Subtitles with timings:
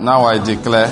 [0.00, 0.88] Now I declare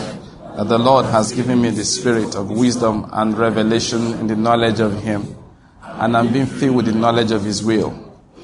[0.54, 4.80] that the Lord has given me the spirit of wisdom and revelation in the knowledge
[4.80, 5.34] of Him,
[5.82, 7.88] and I'm being filled with the knowledge of His will,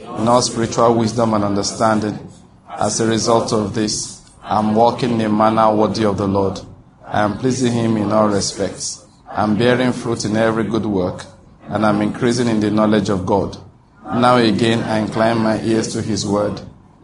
[0.00, 2.18] in all spiritual wisdom and understanding.
[2.66, 6.58] As a result of this, I'm walking in a manner worthy of the Lord.
[7.06, 9.06] I am pleasing Him in all respects.
[9.28, 11.26] I'm bearing fruit in every good work,
[11.64, 13.58] and I'm increasing in the knowledge of God.
[14.02, 16.58] Now again, I incline my ears to His word.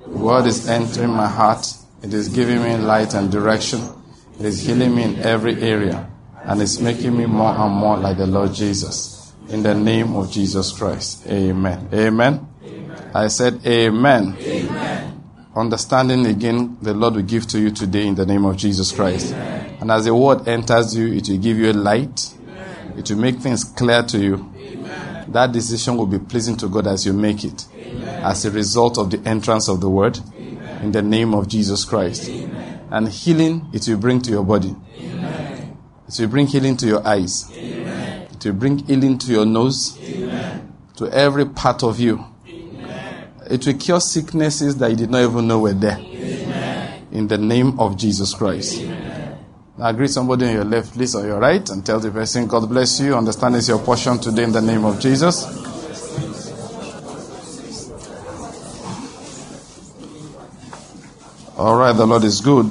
[0.06, 1.66] The word is entering my heart.
[2.02, 3.80] It is giving me light and direction.
[4.38, 6.08] It is healing me in every area,
[6.44, 9.32] and it's making me more and more like the Lord Jesus.
[9.48, 11.26] In the name of Jesus Christ.
[11.26, 11.88] Amen.
[11.92, 12.48] Amen.
[12.64, 13.10] Amen.
[13.14, 14.36] I said, Amen.
[14.40, 15.22] Amen.
[15.54, 19.32] Understanding again, the Lord will give to you today in the name of Jesus Christ.
[19.32, 19.76] Amen.
[19.80, 22.34] And as the word enters you, it will give you a light.
[22.96, 24.50] It will make things clear to you
[25.30, 28.24] that decision will be pleasing to God as you make it, Amen.
[28.24, 30.18] as a result of the entrance of the word,
[30.80, 30.86] Amen.
[30.86, 32.28] in the name of Jesus Christ.
[32.28, 32.88] Amen.
[32.90, 34.74] And healing it will bring to your body.
[34.96, 37.48] It will bring healing to your eyes.
[37.54, 39.96] It will bring healing to your nose,
[40.96, 42.24] to every part of you.
[43.48, 45.98] It will cure sicknesses that you did not even know were there.
[47.12, 48.82] In the name of Jesus Christ.
[49.76, 52.68] Now greet somebody on your left, please, or your right, and tell the person, God
[52.68, 53.14] bless you.
[53.16, 55.69] Understand it's your portion today in the name of Jesus.
[61.60, 62.70] All right, the Lord is good.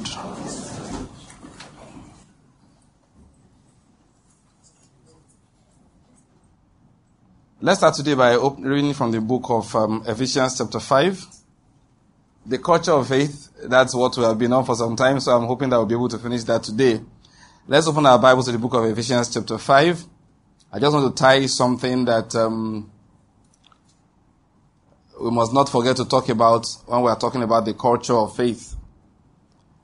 [7.60, 11.24] Let's start today by reading from the book of um, Ephesians, chapter 5.
[12.46, 15.46] The culture of faith that's what we have been on for some time, so I'm
[15.46, 17.00] hoping that we'll be able to finish that today.
[17.68, 20.04] Let's open our Bibles to the book of Ephesians, chapter 5.
[20.72, 22.90] I just want to tie something that um,
[25.20, 28.34] we must not forget to talk about when we are talking about the culture of
[28.34, 28.78] faith.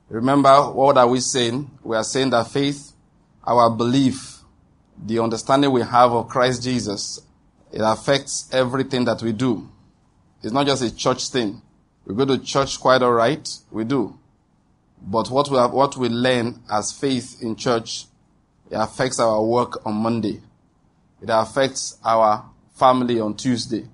[0.09, 1.69] Remember, what are we saying?
[1.83, 2.93] We are saying that faith,
[3.45, 4.39] our belief,
[5.05, 7.19] the understanding we have of Christ Jesus,
[7.71, 9.69] it affects everything that we do.
[10.41, 11.61] It's not just a church thing.
[12.05, 13.47] We go to church quite all right.
[13.69, 14.17] We do.
[15.01, 18.05] But what we have, what we learn as faith in church,
[18.71, 20.41] it affects our work on Monday.
[21.21, 23.87] It affects our family on Tuesday.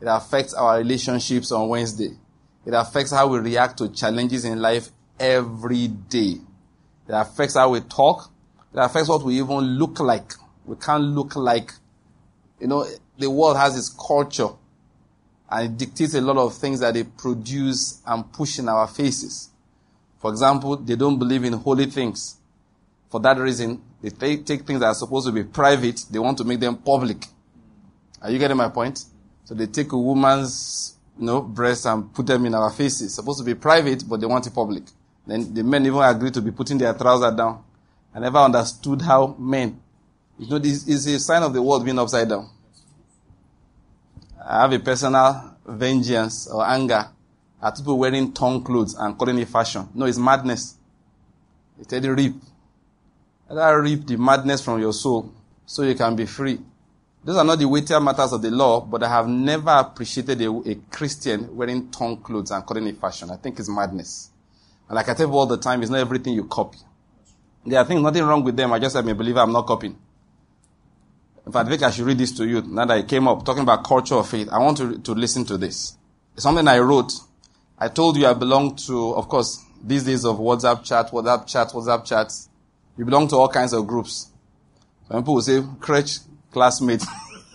[0.00, 2.10] It affects our relationships on Wednesday.
[2.66, 4.88] It affects how we react to challenges in life
[5.18, 6.36] every day.
[7.08, 8.30] It affects how we talk.
[8.72, 10.32] It affects what we even look like.
[10.64, 11.72] We can't look like,
[12.60, 12.86] you know,
[13.18, 14.48] the world has its culture
[15.50, 19.50] and it dictates a lot of things that they produce and push in our faces.
[20.18, 22.38] For example, they don't believe in holy things.
[23.10, 26.44] For that reason, they take, things that are supposed to be private, they want to
[26.44, 27.26] make them public.
[28.20, 29.04] Are you getting my point?
[29.44, 33.14] So they take a woman's, you know, breast and put them in our faces.
[33.14, 34.84] Supposed to be private, but they want it public.
[35.26, 37.62] Then the men even agree to be putting their trousers down.
[38.14, 39.80] I never understood how men,
[40.38, 42.48] you know, this is a sign of the world being upside down.
[44.46, 47.08] I have a personal vengeance or anger
[47.62, 49.88] at people wearing torn clothes and calling it fashion.
[49.94, 50.76] No, it's madness.
[51.80, 52.34] It's a reap.
[53.48, 55.32] Let reap the madness from your soul
[55.64, 56.60] so you can be free.
[57.24, 60.50] Those are not the weightier matters of the law, but I have never appreciated a,
[60.50, 63.30] a Christian wearing torn clothes and calling it fashion.
[63.30, 64.30] I think it's madness.
[64.88, 66.78] And like I tell you all the time, it's not everything you copy.
[67.66, 68.72] There are things, nothing wrong with them.
[68.72, 69.98] I just am a believer, I'm not copying.
[71.46, 73.44] In fact, I think I should read this to you now that I came up
[73.44, 74.48] talking about culture of faith.
[74.50, 75.96] I want to, to listen to this.
[76.34, 77.12] It's something I wrote.
[77.78, 81.68] I told you I belong to, of course, these days of WhatsApp chat, WhatsApp chat,
[81.68, 82.48] WhatsApp chats.
[82.96, 84.30] You belong to all kinds of groups.
[85.08, 86.18] Some people will say, crutch
[86.50, 87.02] classmate.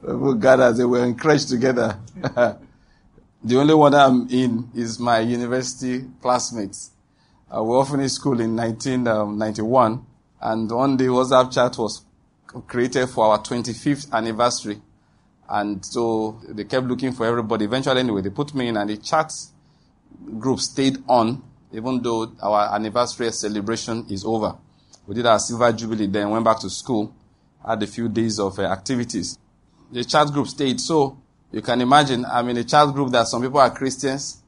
[0.00, 1.98] people gather, they were in crutch together.
[3.46, 6.90] the only one I'm in is my university classmates.
[7.48, 10.04] Uh, we all finished school in 1991.
[10.40, 12.04] And one day WhatsApp chat was
[12.66, 14.82] created for our 25th anniversary.
[15.48, 17.66] And so they kept looking for everybody.
[17.66, 19.32] Eventually, anyway, they put me in and the chat
[20.40, 21.40] group stayed on,
[21.72, 24.56] even though our anniversary celebration is over.
[25.06, 27.14] We did our silver jubilee, then went back to school,
[27.64, 29.38] had a few days of uh, activities.
[29.92, 30.80] The chat group stayed.
[30.80, 34.42] So you can imagine, I'm in a chat group that some people are Christians,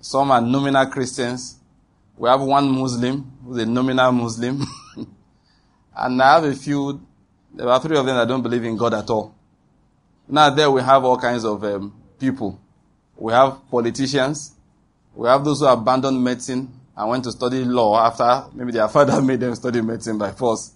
[0.00, 1.58] some are nominal Christians.
[2.16, 4.64] We have one Muslim who's a nominal Muslim.
[5.96, 7.00] And I have a few,
[7.54, 9.34] there are three of them that don't believe in God at all.
[10.26, 12.60] Now there we have all kinds of um, people.
[13.16, 14.54] We have politicians.
[15.14, 19.22] We have those who abandoned medicine and went to study law after maybe their father
[19.22, 20.72] made them study medicine by force.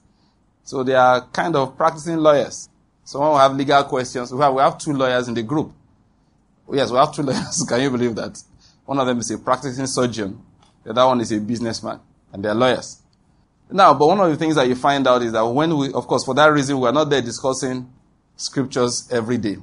[0.62, 2.68] So they are kind of practicing lawyers.
[3.08, 4.34] Some will have legal questions.
[4.34, 5.72] We have, we have two lawyers in the group.
[6.68, 7.64] Oh, yes, we have two lawyers.
[7.66, 8.38] Can you believe that?
[8.84, 10.38] One of them is a practicing surgeon
[10.84, 12.00] The other one is a businessman,
[12.30, 13.00] and they're lawyers.
[13.70, 16.06] Now, but one of the things that you find out is that when we, of
[16.06, 17.90] course, for that reason, we're not there discussing
[18.36, 19.56] scriptures every day.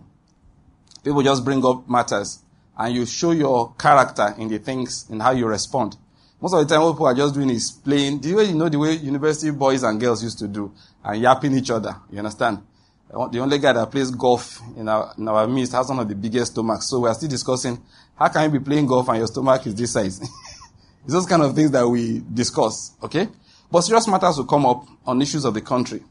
[1.04, 2.40] People just bring up matters,
[2.76, 5.96] and you show your character in the things, in how you respond.
[6.42, 8.80] Most of the time, what people are just doing is playing, way you know the
[8.80, 11.96] way university boys and girls used to do, and yapping each other.
[12.10, 12.64] You understand?
[13.10, 16.16] The only guy that plays golf in our, in our midst has one of the
[16.16, 16.90] biggest stomachs.
[16.90, 17.82] So we are still discussing,
[18.18, 20.20] how can you be playing golf and your stomach is this size?
[21.04, 23.28] it's those kind of things that we discuss, okay?
[23.72, 26.04] But serious matters will come up on issues of the country.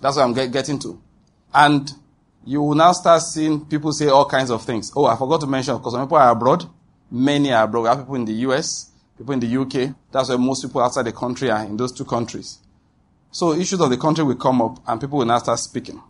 [0.00, 1.00] That's what I'm get, getting to.
[1.54, 1.90] And
[2.44, 4.92] you will now start seeing people say all kinds of things.
[4.94, 6.64] Oh, I forgot to mention, because some people are abroad.
[7.10, 7.82] Many are abroad.
[7.82, 9.94] We have people in the US, people in the UK.
[10.10, 12.58] That's where most people outside the country are, in those two countries.
[13.30, 16.02] So issues of the country will come up and people will now start speaking.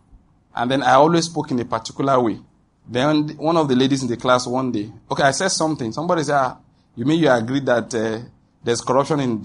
[0.55, 2.39] And then I always spoke in a particular way.
[2.87, 5.91] Then one of the ladies in the class one day, okay, I said something.
[5.91, 6.57] Somebody said, ah,
[6.95, 8.19] you mean you agree that uh,
[8.63, 9.41] there's corruption in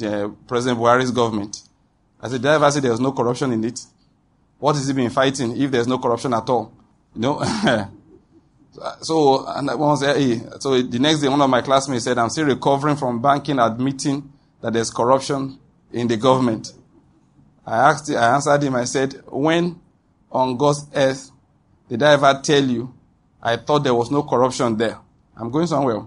[0.47, 1.63] President Buhari's government?
[2.21, 3.81] I said, did I ever say there's no corruption in it?
[4.59, 6.73] What is he been fighting if there's no corruption at all?
[7.15, 7.43] You know?
[9.03, 12.29] so, and one said, hey, so the next day one of my classmates said, I'm
[12.29, 15.59] still recovering from Banky admitting that there's corruption
[15.93, 16.73] in the government.
[17.65, 19.81] I asked, I answered him, I said, when
[20.31, 21.31] on God's earth
[21.89, 22.95] did I ever tell you
[23.43, 24.99] I thought there was no corruption there?
[25.37, 26.07] I'm going somewhere.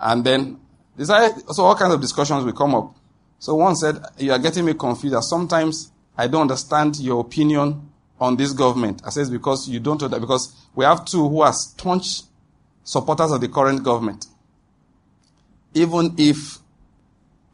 [0.00, 0.60] And then,
[1.02, 2.94] so all kinds of discussions will come up.
[3.38, 7.90] So one said, you are getting me confused that sometimes I don't understand your opinion
[8.20, 9.02] on this government.
[9.04, 10.20] I says because you don't, know that.
[10.20, 12.22] because we have two who are staunch
[12.82, 14.26] supporters of the current government.
[15.74, 16.58] Even if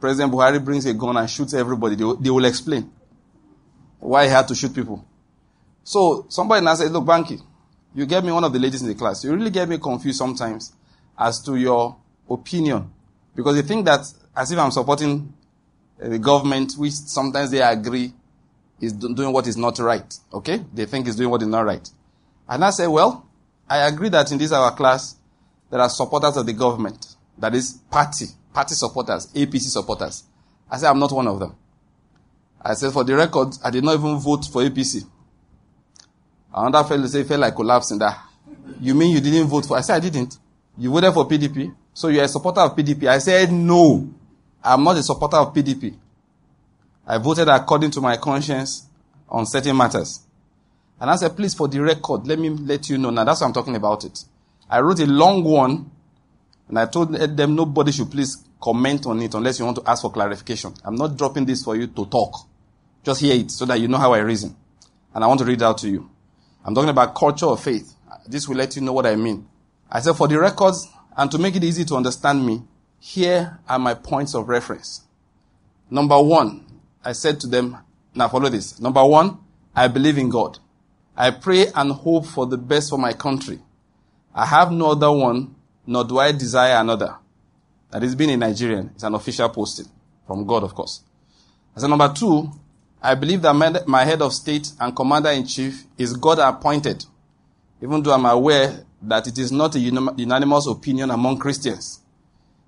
[0.00, 2.90] President Buhari brings a gun and shoots everybody, they they will explain
[3.98, 5.04] why he had to shoot people.
[5.84, 7.40] So somebody now said, look, Banky,
[7.94, 9.22] you get me one of the ladies in the class.
[9.22, 10.72] You really get me confused sometimes
[11.16, 11.96] as to your
[12.28, 12.90] opinion.
[13.36, 14.00] Because you think that
[14.34, 15.32] as if I'm supporting
[16.02, 18.12] uh, the government, which sometimes they agree
[18.80, 20.12] is doing what is not right.
[20.32, 20.64] Okay?
[20.72, 21.88] They think is doing what is not right.
[22.48, 23.26] And I say, well,
[23.68, 25.16] I agree that in this our class,
[25.70, 27.16] there are supporters of the government.
[27.38, 30.24] That is party, party supporters, APC supporters.
[30.70, 31.54] I say I'm not one of them.
[32.60, 35.04] I said, for the record, I did not even vote for APC.
[36.54, 38.16] Another fellow say, it felt like collapsing that.
[38.80, 39.76] You mean you didn't vote for?
[39.76, 40.38] I said, I didn't.
[40.78, 41.74] You voted for PDP?
[41.92, 43.08] So you're a supporter of PDP?
[43.08, 44.08] I said, no.
[44.62, 45.96] I'm not a supporter of PDP.
[47.06, 48.86] I voted according to my conscience
[49.28, 50.20] on certain matters.
[51.00, 53.10] And I said, please, for the record, let me let you know.
[53.10, 54.24] Now, that's why I'm talking about it.
[54.70, 55.90] I wrote a long one,
[56.68, 60.02] and I told them nobody should please comment on it unless you want to ask
[60.02, 60.72] for clarification.
[60.84, 62.48] I'm not dropping this for you to talk.
[63.02, 64.56] Just hear it so that you know how I reason.
[65.12, 66.08] And I want to read out to you.
[66.64, 67.94] I'm talking about culture of faith.
[68.26, 69.46] This will let you know what I mean.
[69.90, 72.62] I said, for the records and to make it easy to understand me,
[72.98, 75.02] here are my points of reference.
[75.90, 76.64] Number one,
[77.04, 77.76] I said to them,
[78.14, 78.80] now follow this.
[78.80, 79.38] Number one,
[79.76, 80.58] I believe in God.
[81.16, 83.60] I pray and hope for the best for my country.
[84.34, 85.54] I have no other one,
[85.86, 87.16] nor do I desire another.
[87.90, 88.90] That is being a Nigerian.
[88.94, 89.86] It's an official posting
[90.26, 91.02] from God, of course.
[91.76, 92.50] I said, number two,
[93.04, 97.04] I believe that my head of state and commander in chief is God appointed,
[97.82, 102.00] even though I'm aware that it is not a unanimous opinion among Christians.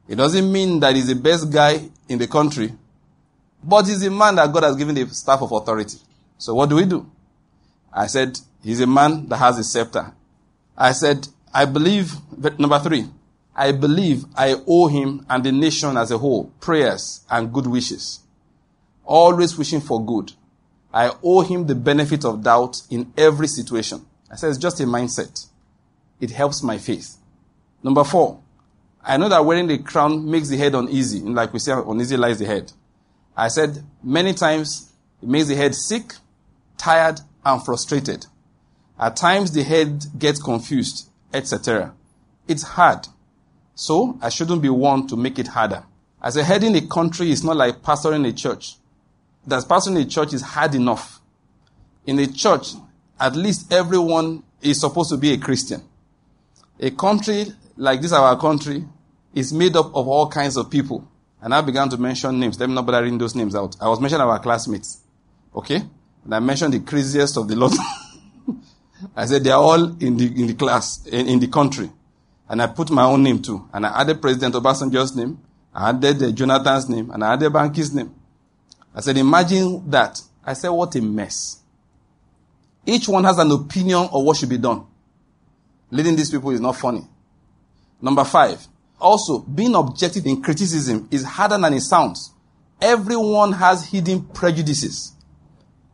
[0.06, 2.70] It doesn't mean that he's the best guy in the country,
[3.64, 5.96] but he's a man that God has given the staff of authority.
[6.36, 7.10] So what do we do?
[7.90, 10.12] I said, he's a man that has a scepter.
[10.76, 12.12] I said, I believe,
[12.58, 13.06] number three,
[13.54, 18.20] I believe I owe him and the nation as a whole prayers and good wishes
[19.06, 20.32] always wishing for good.
[20.92, 24.04] I owe him the benefit of doubt in every situation.
[24.30, 25.46] I said it's just a mindset.
[26.20, 27.16] It helps my faith.
[27.82, 28.40] Number four,
[29.04, 31.20] I know that wearing the crown makes the head uneasy.
[31.20, 32.72] Like we say, uneasy lies the head.
[33.36, 36.14] I said many times it makes the head sick,
[36.76, 38.26] tired, and frustrated.
[38.98, 41.92] At times the head gets confused, etc.
[42.48, 43.06] It's hard.
[43.74, 45.84] So I shouldn't be one to make it harder.
[46.22, 48.76] As a head in a country is not like pastoring a church
[49.46, 51.20] that pastoring a church is hard enough.
[52.06, 52.74] In a church,
[53.18, 55.82] at least everyone is supposed to be a Christian.
[56.80, 58.84] A country like this, our country,
[59.34, 61.06] is made up of all kinds of people.
[61.40, 62.58] And I began to mention names.
[62.58, 63.76] Let me not bother reading those names out.
[63.80, 65.00] I was mentioning our classmates.
[65.54, 65.82] Okay?
[66.24, 67.72] And I mentioned the craziest of the lot.
[69.16, 71.90] I said they are all in the, in the class, in, in, the country.
[72.48, 73.68] And I put my own name too.
[73.72, 75.38] And I added President Obasanjo's name.
[75.74, 77.10] I added uh, Jonathan's name.
[77.10, 78.14] And I added Banky's name.
[78.96, 80.20] I said, imagine that.
[80.44, 81.60] I said, what a mess.
[82.84, 84.86] Each one has an opinion of what should be done.
[85.90, 87.06] Leading these people is not funny.
[88.00, 88.66] Number five,
[89.00, 92.32] Also, being objective in criticism is harder than it sounds.
[92.80, 95.12] Everyone has hidden prejudices.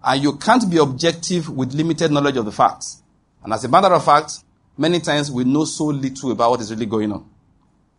[0.04, 3.02] And you can't be objective with limited knowledge of the facts.
[3.42, 4.44] And as a matter of fact,
[4.76, 7.28] many times we know so little about what is really going on.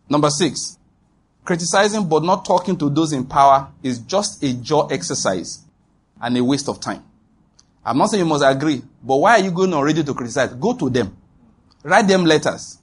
[0.08, 0.78] Number six,
[1.44, 5.62] criticizing but not talking to those in power is just a jaw exercise
[6.20, 7.04] and a waste of time.
[7.84, 10.54] I'm not saying you must agree, but why are you going radio to criticize?
[10.54, 11.16] Go to them.
[11.82, 12.78] Write them letters.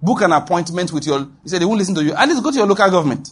[0.00, 2.14] Book an appointment with your, you said they won't listen to you.
[2.14, 3.30] At least go to your local government.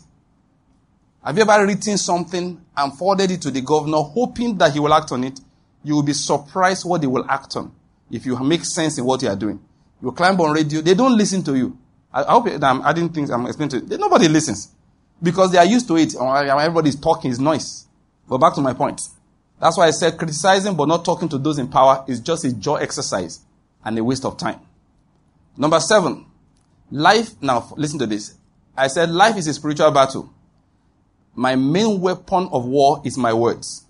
[1.25, 4.93] Have you ever written something and forwarded it to the governor hoping that he will
[4.93, 5.39] act on it?
[5.85, 7.73] You will be surprised what they will act on
[8.11, 9.61] if you make sense in what you are doing.
[10.03, 11.79] You climb on radio, they don't listen to you.
[12.13, 13.99] I, I hope that I'm adding things I'm explaining to you.
[13.99, 14.71] Nobody listens
[15.23, 16.15] because they are used to it.
[16.17, 17.87] Everybody's talking is noise.
[18.29, 19.01] But back to my point.
[19.61, 22.53] That's why I said criticizing but not talking to those in power is just a
[22.53, 23.41] jaw exercise
[23.85, 24.61] and a waste of time.
[25.57, 26.27] Number seven,
[26.91, 27.41] life.
[27.41, 28.35] Now listen to this.
[28.77, 30.33] I said life is a spiritual battle.
[31.35, 33.87] My main weapon of war is my words.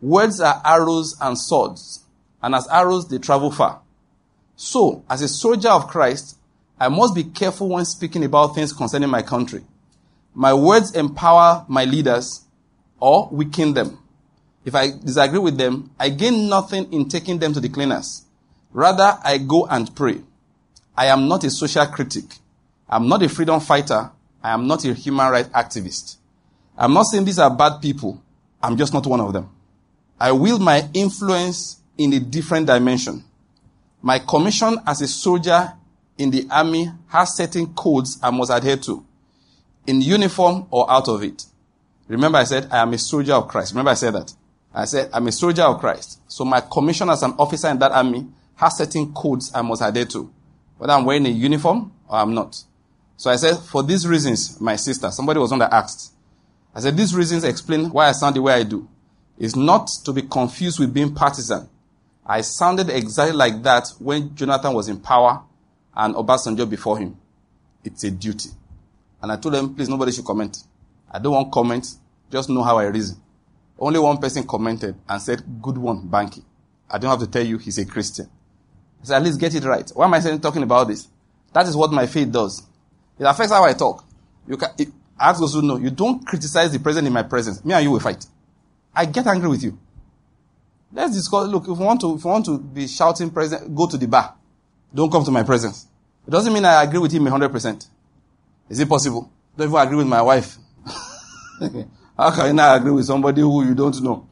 [0.00, 2.04] Words are arrows and swords,
[2.40, 3.80] and as arrows, they travel far.
[4.54, 6.37] So, as a soldier of Christ,
[6.80, 9.64] I must be careful when speaking about things concerning my country.
[10.34, 12.44] My words empower my leaders
[13.00, 13.98] or weaken them.
[14.64, 18.24] If I disagree with them, I gain nothing in taking them to the cleaners.
[18.72, 20.20] Rather, I go and pray.
[20.96, 22.24] I am not a social critic.
[22.88, 24.10] I'm not a freedom fighter.
[24.42, 26.16] I am not a human rights activist.
[26.76, 28.22] I'm not saying these are bad people.
[28.62, 29.50] I'm just not one of them.
[30.20, 33.24] I wield my influence in a different dimension.
[34.02, 35.72] My commission as a soldier
[36.18, 39.04] in the army has certain codes I must adhere to,
[39.86, 41.44] in uniform or out of it.
[42.08, 43.72] Remember I said I am a soldier of Christ.
[43.72, 44.32] Remember I said that.
[44.74, 46.20] I said I'm a soldier of Christ.
[46.26, 50.06] So my commission as an officer in that army has certain codes I must adhere
[50.06, 50.30] to,
[50.76, 52.62] whether I'm wearing a uniform or I'm not.
[53.16, 56.12] So I said, for these reasons, my sister, somebody was on that asked,
[56.74, 58.88] I said, these reasons explain why I sound the way I do.
[59.38, 61.68] It's not to be confused with being partisan.
[62.24, 65.42] I sounded exactly like that when Jonathan was in power
[65.98, 67.18] and Obasanjo before him.
[67.84, 68.50] It's a duty.
[69.20, 70.56] And I told them, please, nobody should comment.
[71.10, 71.98] I don't want comments.
[72.30, 73.20] Just know how I reason.
[73.78, 76.42] Only one person commented and said, good one, Banky.
[76.90, 78.28] I don't have to tell you he's a Christian.
[79.02, 79.88] I said, at least get it right.
[79.94, 81.08] Why am I saying, talking about this?
[81.52, 82.62] That is what my faith does.
[83.18, 84.04] It affects how I talk.
[84.46, 84.88] You can, it,
[85.18, 87.64] ask those who know, you don't criticize the president in my presence.
[87.64, 88.24] Me and you will fight.
[88.94, 89.78] I get angry with you.
[90.92, 91.48] Let's discuss.
[91.48, 94.06] Look, if you want to, if you want to be shouting president, go to the
[94.06, 94.34] bar.
[94.94, 95.87] Don't come to my presence.
[96.28, 97.88] It doesn't mean I agree with him 100%.
[98.68, 99.32] Is it possible?
[99.56, 100.58] Don't even agree with my wife.
[102.18, 104.28] How can you not agree with somebody who you don't know?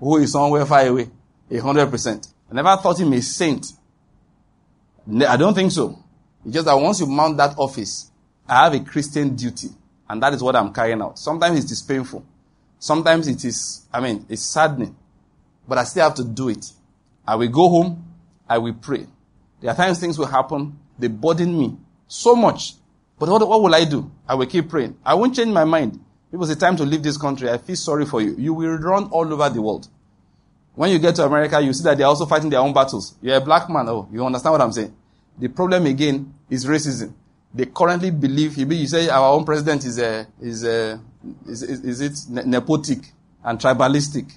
[0.00, 1.10] Who is somewhere far away?
[1.50, 2.32] 100%.
[2.50, 3.66] I never thought him a saint.
[5.28, 6.02] I don't think so.
[6.42, 8.10] It's just that once you mount that office,
[8.48, 9.68] I have a Christian duty.
[10.08, 11.18] And that is what I'm carrying out.
[11.18, 12.24] Sometimes it is painful.
[12.78, 14.96] Sometimes it is, I mean, it's saddening.
[15.68, 16.64] But I still have to do it.
[17.28, 18.06] I will go home.
[18.48, 19.06] I will pray.
[19.60, 20.78] There are times things will happen.
[20.98, 21.76] They burden me
[22.06, 22.74] so much.
[23.18, 24.10] But what, what will I do?
[24.28, 24.96] I will keep praying.
[25.04, 25.98] I won't change my mind.
[26.32, 27.48] It was a time to leave this country.
[27.48, 28.34] I feel sorry for you.
[28.38, 29.88] You will run all over the world.
[30.74, 33.16] When you get to America, you see that they're also fighting their own battles.
[33.22, 33.88] You're a black man.
[33.88, 34.94] Oh, you understand what I'm saying?
[35.38, 37.14] The problem again is racism
[37.56, 41.00] they currently believe, you say our own president is, a, is, a,
[41.46, 43.10] is, is, is it nepotic
[43.42, 44.30] and tribalistic.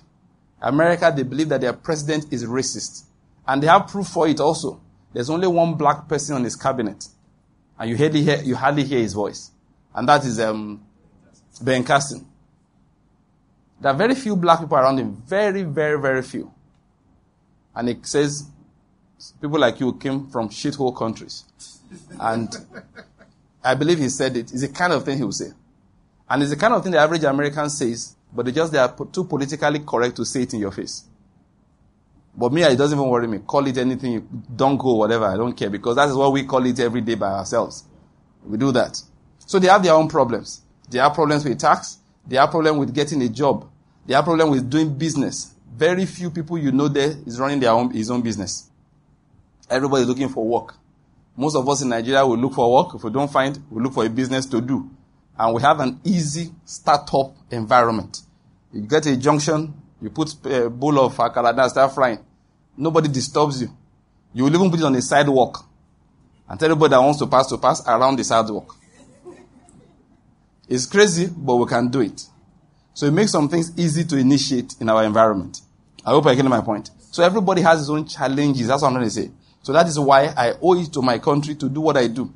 [0.62, 3.04] America, they believe that their president is racist.
[3.46, 4.80] And they have proof for it also.
[5.13, 7.08] There's only one black person on his cabinet.
[7.78, 9.51] And you hardly hear, you hardly hear his voice.
[9.94, 10.84] And that is um,
[11.62, 12.25] Ben Carson.
[13.82, 15.16] There are very few black people around him.
[15.25, 16.51] Very, very, very few.
[17.74, 18.46] And it says
[19.42, 21.46] people like you came from shithole countries.
[22.20, 22.54] And
[23.63, 24.51] I believe he said it.
[24.51, 25.51] It's the kind of thing he will say.
[26.30, 28.96] And it's the kind of thing the average American says, but they just they are
[29.12, 31.06] too politically correct to say it in your face.
[32.39, 33.39] But me, it doesn't even worry me.
[33.39, 35.25] Call it anything, don't go, whatever.
[35.25, 37.84] I don't care because that is what we call it every day by ourselves.
[38.46, 39.01] We do that.
[39.46, 40.62] So they have their own problems.
[40.89, 41.98] They have problems with tax.
[42.25, 43.69] They have problems with getting a job.
[44.08, 45.53] They have problems with doing business.
[45.75, 48.69] Very few people you know there is running their own, his own business.
[49.69, 50.75] Everybody is looking for work.
[51.36, 52.96] Most of us in Nigeria will look for work.
[52.96, 54.89] If we don't find, we look for a business to do.
[55.38, 58.22] And we have an easy startup environment.
[58.72, 62.19] You get a junction, you put a bowl of akara and start frying.
[62.79, 63.69] Nobody disturbs you.
[64.33, 65.65] You will even put it on the sidewalk
[66.48, 68.74] and tell everybody that wants to pass to pass around the sidewalk.
[70.69, 72.25] It's crazy, but we can do it.
[72.93, 75.59] So it makes some things easy to initiate in our environment.
[76.05, 76.89] I hope I get my point.
[77.12, 78.67] So everybody has his own challenges.
[78.67, 79.31] That's what I'm trying to say.
[79.62, 82.33] So that is why I owe it to my country to do what I do.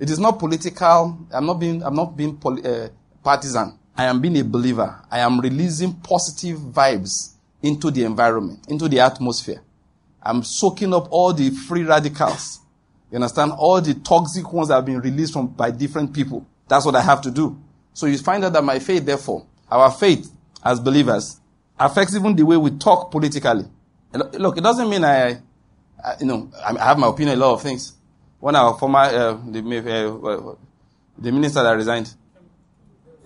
[0.00, 1.18] It is not political.
[1.32, 2.88] I'm not being, I'm not being uh,
[3.22, 3.78] partisan.
[3.96, 5.04] I am being a believer.
[5.08, 9.62] I am releasing positive vibes into the environment, into the atmosphere.
[10.22, 12.60] I'm soaking up all the free radicals.
[13.10, 13.52] You understand?
[13.56, 16.46] All the toxic ones that have been released from by different people.
[16.68, 17.58] That's what I have to do.
[17.94, 20.30] So you find out that my faith, therefore, our faith
[20.62, 21.40] as believers,
[21.78, 23.64] affects even the way we talk politically.
[24.12, 25.40] Look, it doesn't mean I,
[26.04, 27.94] I you know, I have my opinion on a lot of things.
[28.40, 30.54] When our former, uh, the, uh,
[31.18, 32.14] the minister that resigned,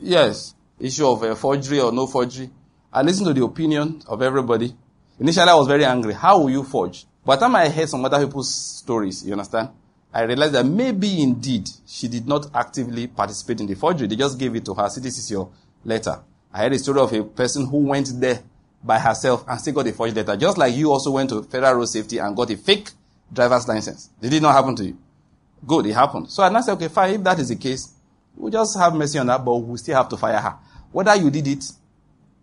[0.00, 2.50] yes, issue of uh, forgery or no forgery,
[2.92, 4.75] I listened to the opinion of everybody.
[5.18, 6.12] Initially, I was very angry.
[6.12, 7.06] How will you forge?
[7.25, 9.70] By the time I heard some other people's stories, you understand?
[10.12, 14.08] I realized that maybe indeed she did not actively participate in the forgery.
[14.08, 14.88] They just gave it to her.
[14.90, 15.50] See, this is your
[15.84, 16.20] letter.
[16.52, 18.42] I heard a story of a person who went there
[18.84, 20.37] by herself and still got a forged letter.
[20.37, 22.90] Just like you also went to Federal Road Safety and got a fake
[23.32, 24.11] driver's license.
[24.20, 24.99] Did it not happen to you?
[25.66, 26.30] Good, it happened.
[26.30, 27.94] So I now said, okay, fine, if that is the case,
[28.37, 30.56] we'll just have mercy on that, but we still have to fire her.
[30.90, 31.64] Whether you did it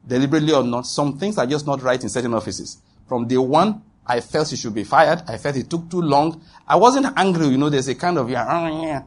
[0.06, 2.82] deliberately or not, some things are just not right in certain offices.
[3.08, 5.24] From day one, I felt she should be fired.
[5.28, 6.42] I felt it took too long.
[6.68, 9.04] I wasn't angry, you know, there's a kind of, yeah,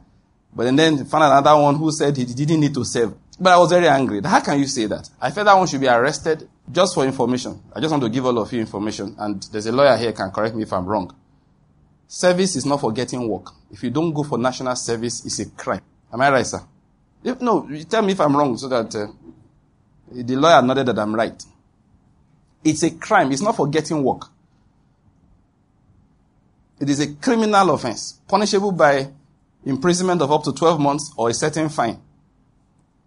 [0.54, 3.14] but then, then found another one who said he didn't need to serve.
[3.40, 4.20] But I was very angry.
[4.22, 5.08] How can you say that?
[5.20, 7.60] I felt that one should be arrested just for information.
[7.74, 10.30] I just want to give all of you information, and there's a lawyer here can
[10.30, 11.14] correct me if I'm wrong.
[12.06, 13.50] Service is not for getting work.
[13.70, 15.80] If you don't go for national service, it's a crime.
[16.12, 16.60] Am I right, sir?
[17.24, 19.06] If, no, tell me if I'm wrong so that uh,
[20.14, 21.42] the lawyer nodded that I'm right.
[22.64, 23.32] It's a crime.
[23.32, 24.26] It's not for getting work.
[26.80, 29.08] It is a criminal offense, punishable by
[29.64, 32.00] imprisonment of up to 12 months or a certain fine.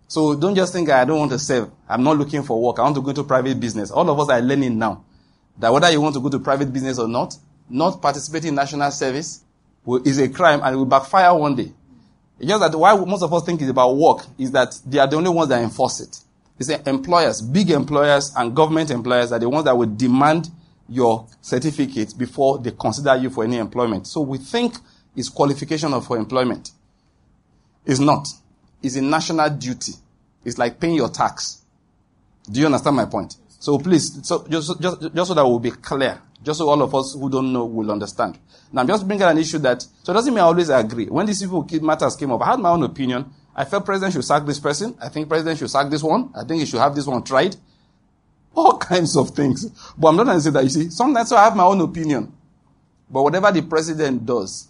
[0.07, 1.71] So don't just think I don't want to serve.
[1.89, 2.79] I'm not looking for work.
[2.79, 3.91] I want to go to private business.
[3.91, 5.03] All of us are learning now
[5.57, 7.35] that whether you want to go to private business or not,
[7.69, 9.41] not participating in national service
[10.03, 11.71] is a crime and will backfire one day.
[12.39, 15.07] It's just that why most of us think it's about work is that they are
[15.07, 16.19] the only ones that enforce it.
[16.57, 20.49] It's the employers, big employers and government employers are the ones that will demand
[20.87, 24.07] your certificate before they consider you for any employment.
[24.07, 24.75] So we think
[25.15, 26.71] it's qualification for employment.
[27.85, 28.27] It's not.
[28.81, 29.93] It's a national duty.
[30.43, 31.63] It's like paying your tax.
[32.49, 33.35] Do you understand my point?
[33.59, 36.93] So please, so just, just, just so that we'll be clear, just so all of
[36.93, 38.37] us who don't know will understand.
[38.71, 41.07] Now, I'm just bringing an issue that, so it doesn't mean I always agree.
[41.07, 43.25] When these people matters came up, I had my own opinion.
[43.55, 44.95] I felt president should sack this person.
[45.01, 46.31] I think president should sack this one.
[46.35, 47.55] I think he should have this one tried.
[48.53, 49.65] All kinds of things.
[49.97, 50.89] But I'm not going to say that, you see.
[50.89, 52.33] Sometimes I have my own opinion.
[53.09, 54.67] But whatever the president does,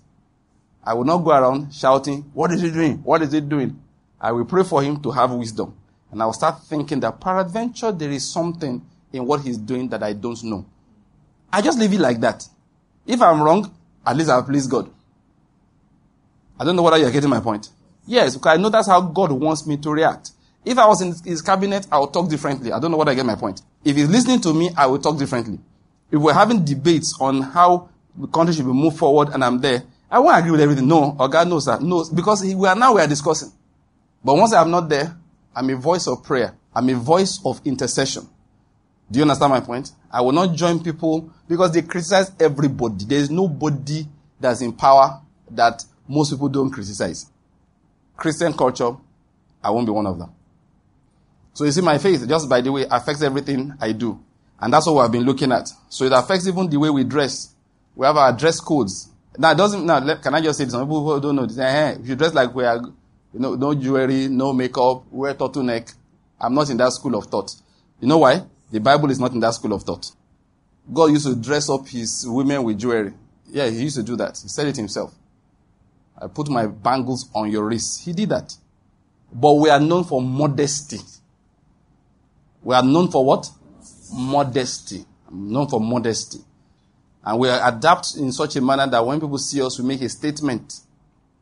[0.84, 2.98] I will not go around shouting, what is he doing?
[2.98, 3.82] What is he doing?
[4.22, 5.76] I will pray for him to have wisdom.
[6.12, 10.04] And I will start thinking that peradventure there is something in what he's doing that
[10.04, 10.66] I don't know.
[11.52, 12.48] I just leave it like that.
[13.08, 13.74] If I'm wrong,
[14.06, 14.90] at least I'll please God.
[16.60, 17.70] I don't know whether you're getting my point.
[18.06, 20.32] Yes, because I know that's how God wants me to react.
[20.64, 22.72] If I was in his cabinet, I would talk differently.
[22.72, 23.62] I don't know what I get my point.
[23.84, 25.60] If he's listening to me, I will talk differently.
[26.12, 29.84] If we're having debates on how the country should be moved forward and I'm there,
[30.10, 30.88] I won't agree with everything.
[30.88, 31.82] No, or God knows that.
[31.82, 33.52] No, because we are now we are discussing.
[34.24, 35.16] But once I'm not there,
[35.56, 36.56] I'm a voice of prayer.
[36.74, 38.28] I'm a voice of intercession.
[39.10, 39.92] Do you understand my point?
[40.12, 43.06] I will not join people because they criticize everybody.
[43.06, 44.08] There is nobody
[44.40, 47.28] that's in power that most people don't criticize.
[48.18, 48.92] Christian culture,
[49.64, 50.32] I won't be one of them.
[51.54, 54.22] So you see, my faith, just by the way, affects everything I do.
[54.60, 55.70] And that's what we have been looking at.
[55.90, 57.54] So it affects even the way we dress.
[57.96, 59.10] We have our dress codes.
[59.38, 60.74] Now, it doesn't, now, can I just say this?
[60.74, 62.82] Some people don't know, say, hey, eh, if you dress like we are
[63.36, 65.94] you know, no jewelry, no makeup, wear turtleneck.
[66.40, 67.54] I'm not in that school of thought.
[68.00, 68.44] You know why?
[68.72, 70.10] The Bible is not in that school of thought.
[70.92, 73.12] God used to dress up his women with jewelry.
[73.48, 74.40] Yeah, he used to do that.
[74.42, 75.14] He said it himself.
[76.22, 78.06] I put my bangles on your wrist.
[78.06, 78.54] He did that.
[79.34, 81.00] But we are known for modesty.
[82.64, 83.50] We are known for what?
[84.14, 85.06] Modesty.
[85.28, 86.40] I'm known for modesty.
[87.24, 90.10] And we adapt in such a manner that when people see us, we make a
[90.10, 90.74] statement.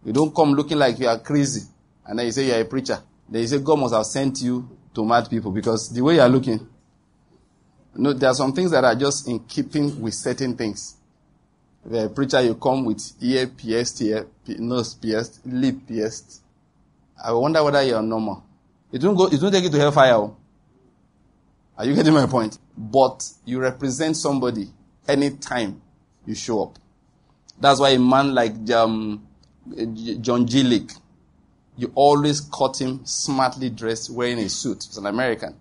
[0.03, 1.67] You don't come looking like you are crazy.
[2.05, 2.99] And then you say you're a preacher.
[3.29, 6.21] Then you say God must have sent you to mad people because the way you
[6.21, 6.59] are looking.
[7.95, 10.95] You know, there are some things that are just in keeping with certain things.
[11.85, 16.41] The preacher, you come with ear pierced, ear, nose pierced, lip pierced.
[17.21, 18.43] I wonder whether you're normal.
[18.91, 20.13] It won't go, it won't take you to hellfire.
[20.13, 20.37] Oh.
[21.77, 22.57] Are you getting my point?
[22.77, 24.69] But you represent somebody
[25.07, 25.81] anytime
[26.25, 26.79] you show up.
[27.59, 29.27] That's why a man like um,
[30.21, 30.63] John G.
[30.63, 30.91] Lake,
[31.75, 34.83] you always caught him smartly dressed, wearing a suit.
[34.83, 35.55] He's an American.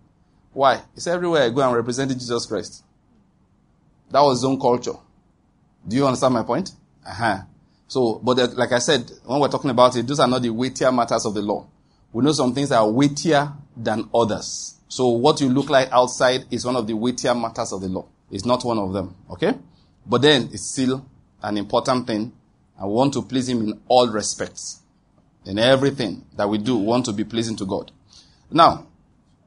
[0.52, 0.82] Why?
[0.94, 2.84] It's everywhere I go and represented Jesus Christ.
[4.10, 4.96] That was his own culture.
[5.86, 6.70] Do you understand my point?
[7.06, 7.42] Uh-huh.
[7.88, 10.90] So, but like I said, when we're talking about it, those are not the weightier
[10.90, 11.66] matters of the law.
[12.12, 14.76] We know some things are weightier than others.
[14.88, 18.06] So what you look like outside is one of the weightier matters of the law.
[18.30, 19.14] It's not one of them.
[19.30, 19.54] Okay?
[20.06, 21.04] But then it's still
[21.42, 22.32] an important thing.
[22.80, 24.80] I want to please him in all respects.
[25.44, 27.90] In everything that we do, we want to be pleasing to God.
[28.50, 28.86] Now,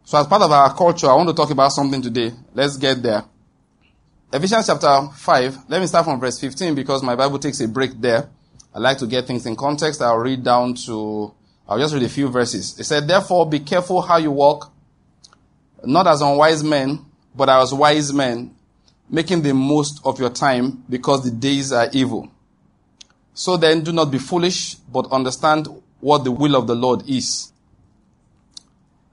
[0.04, 2.32] so as part of our culture, I want to talk about something today.
[2.54, 3.24] Let's get there.
[4.36, 5.70] Ephesians chapter 5.
[5.70, 8.28] Let me start from verse 15 because my Bible takes a break there.
[8.74, 10.02] I like to get things in context.
[10.02, 11.34] I'll read down to,
[11.70, 12.78] I'll just read a few verses.
[12.78, 14.74] It said, Therefore, be careful how you walk,
[15.86, 18.54] not as unwise men, but as wise men,
[19.10, 22.30] making the most of your time because the days are evil.
[23.34, 25.70] So then, do not be foolish, but understand
[26.02, 27.54] what the will of the Lord is.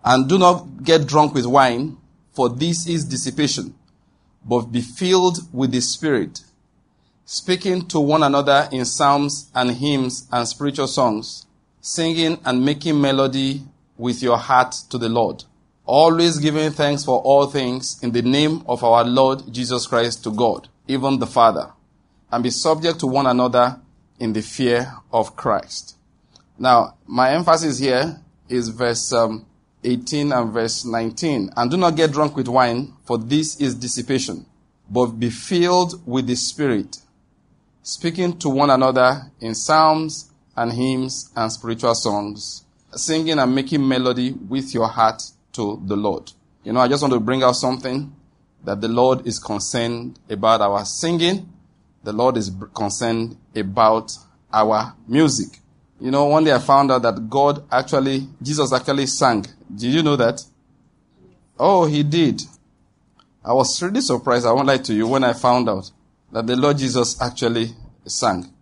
[0.04, 1.96] And do not get drunk with wine,
[2.32, 3.76] for this is dissipation,
[4.44, 6.40] but be filled with the Spirit,
[7.24, 11.46] speaking to one another in psalms and hymns and spiritual songs,
[11.80, 13.62] singing and making melody
[13.96, 15.44] with your heart to the Lord,
[15.84, 20.32] always giving thanks for all things in the name of our Lord Jesus Christ to
[20.32, 21.72] God, even the Father,
[22.30, 23.80] and be subject to one another
[24.18, 25.96] in the fear of Christ.
[26.58, 29.46] Now, my emphasis here is verse um,
[29.84, 31.50] 18 and verse 19.
[31.56, 34.46] And do not get drunk with wine, for this is dissipation,
[34.88, 36.98] but be filled with the Spirit,
[37.82, 44.32] speaking to one another in psalms and hymns and spiritual songs, singing and making melody
[44.32, 46.32] with your heart to the Lord.
[46.64, 48.14] You know, I just want to bring out something
[48.64, 51.48] that the Lord is concerned about our singing.
[52.04, 54.12] The Lord is concerned about
[54.52, 55.58] our music.
[56.02, 59.46] You know, one day I found out that God actually, Jesus actually sang.
[59.72, 60.42] Did you know that?
[61.56, 62.42] Oh, he did.
[63.44, 65.88] I was really surprised, I won't lie to you, when I found out
[66.32, 67.70] that the Lord Jesus actually
[68.04, 68.52] sang.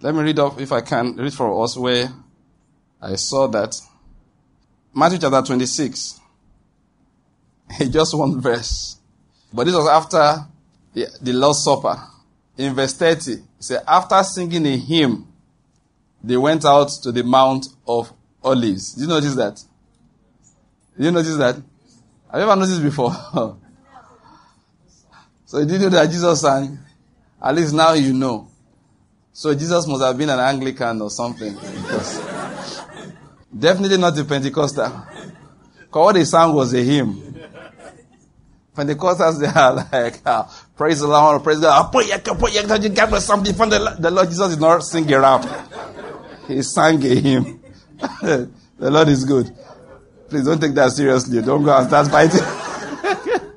[0.00, 2.08] Let me read off, if I can, read for us where
[3.02, 3.74] I saw that.
[4.94, 6.20] Matthew chapter 26.
[7.90, 8.96] Just one verse.
[9.52, 10.46] But this was after
[10.94, 12.00] the, the Lord's Supper.
[12.56, 15.26] In verse 30, he said, after singing a hymn,
[16.22, 18.94] they went out to the Mount of Olives.
[18.94, 19.62] Did you notice that?
[20.96, 21.54] Did you notice that?
[21.54, 21.64] Have
[22.34, 23.12] you ever noticed before?
[25.46, 26.78] so you did you know that Jesus sang?
[27.42, 28.48] At least now you know.
[29.32, 31.54] So Jesus must have been an Anglican or something.
[33.56, 35.06] Definitely not a Pentecostal.
[35.78, 37.30] Because what they sang was a hymn.
[38.76, 40.44] Pentecostals, they are like, uh,
[40.76, 41.90] praise the Lord, praise God.
[43.20, 45.48] Something from the, the Lord Jesus did not sing around.
[46.50, 47.60] He sang a hymn.
[48.22, 49.54] the Lord is good.
[50.28, 51.40] Please don't take that seriously.
[51.42, 52.40] Don't go and start fighting.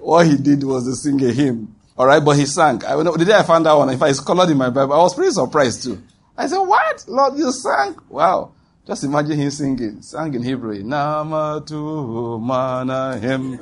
[0.00, 1.74] what he did was to sing a hymn.
[1.98, 2.82] All right, but he sang.
[2.86, 4.98] I, know, the day I found that one, if I colored in my Bible, I
[4.98, 6.02] was pretty surprised too.
[6.36, 7.96] I said, "What, Lord, you sang?
[8.08, 8.52] Wow!"
[8.86, 10.82] Just imagine him singing, sang in Hebrew.
[10.82, 13.58] Namatu manahim,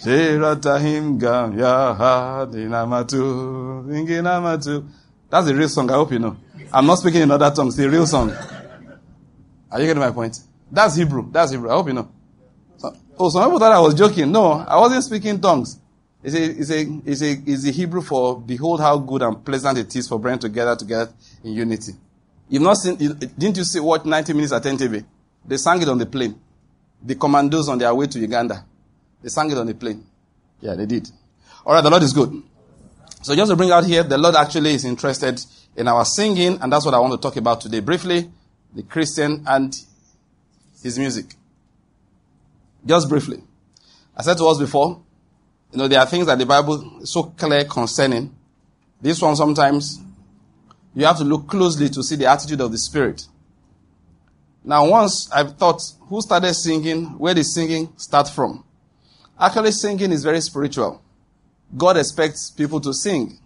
[0.00, 4.88] shiratahim gam yahadi namatu, namatu.
[5.28, 5.90] That's the real song.
[5.90, 6.36] I hope you know.
[6.72, 7.78] I'm not speaking in other tongues.
[7.78, 8.32] A real song.
[9.70, 10.38] Are you getting my point?
[10.70, 11.30] That's Hebrew.
[11.30, 11.70] That's Hebrew.
[11.70, 12.10] I hope you know.
[12.76, 14.30] So, oh, some people thought I was joking.
[14.30, 15.78] No, I wasn't speaking tongues.
[16.22, 19.78] It's a, it's a, it's a, it's a Hebrew for behold how good and pleasant
[19.78, 21.12] it is for brethren to gather together
[21.44, 21.92] in unity.
[22.48, 25.04] You've not seen, didn't you see what 90 minutes at Entebbe?
[25.44, 26.38] They sang it on the plane.
[27.02, 28.64] The commandos on their way to Uganda.
[29.22, 30.04] They sang it on the plane.
[30.60, 31.08] Yeah, they did.
[31.64, 32.42] Alright, the Lord is good.
[33.22, 35.40] So just to bring out here, the Lord actually is interested
[35.76, 38.30] in our singing, and that's what I want to talk about today briefly
[38.74, 39.74] the Christian and
[40.82, 41.26] his music.
[42.84, 43.42] Just briefly.
[44.14, 45.00] I said to us before,
[45.72, 48.34] you know, there are things that the Bible is so clear concerning.
[49.00, 49.98] This one sometimes
[50.94, 53.26] you have to look closely to see the attitude of the Spirit.
[54.62, 57.18] Now, once I've thought, who started singing?
[57.18, 58.64] Where did singing start from?
[59.38, 61.02] Actually, singing is very spiritual.
[61.76, 63.38] God expects people to sing.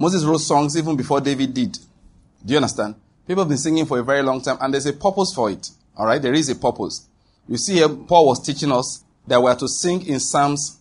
[0.00, 1.74] Moses wrote songs even before David did.
[1.74, 2.94] Do you understand?
[3.26, 5.68] People have been singing for a very long time, and there's a purpose for it.
[5.94, 7.06] All right, there is a purpose.
[7.46, 10.80] You see here, Paul was teaching us that we are to sing in psalms,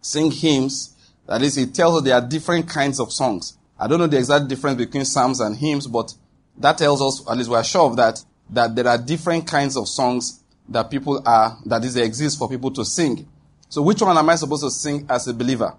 [0.00, 0.96] sing hymns.
[1.26, 3.58] That is, he tells us there are different kinds of songs.
[3.78, 6.14] I don't know the exact difference between psalms and hymns, but
[6.56, 9.76] that tells us, at least we are sure of that, that there are different kinds
[9.76, 13.28] of songs that people are, that is, they exist for people to sing.
[13.68, 15.74] So which one am I supposed to sing as a believer?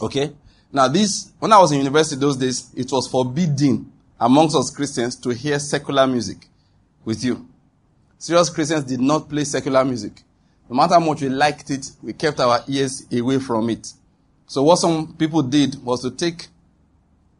[0.00, 0.32] Okay?
[0.72, 5.16] Now this, when I was in university those days, it was forbidden amongst us Christians
[5.16, 6.46] to hear secular music
[7.04, 7.48] with you.
[8.18, 10.22] Serious Christians did not play secular music.
[10.68, 13.86] No matter how much we liked it, we kept our ears away from it.
[14.46, 16.48] So what some people did was to take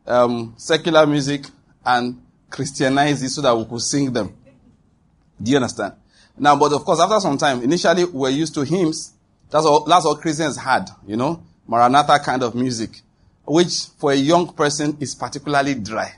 [0.06, 1.44] um, secular music
[1.84, 4.34] and Christianize it so that we could sing them.
[5.42, 5.94] Do you understand?
[6.38, 9.12] Now, but of course, after some time, initially we were used to hymns.
[9.50, 13.00] That's all, that's all Christians had, you know, Maranatha kind of music,
[13.48, 16.14] which for a young person is particularly dry.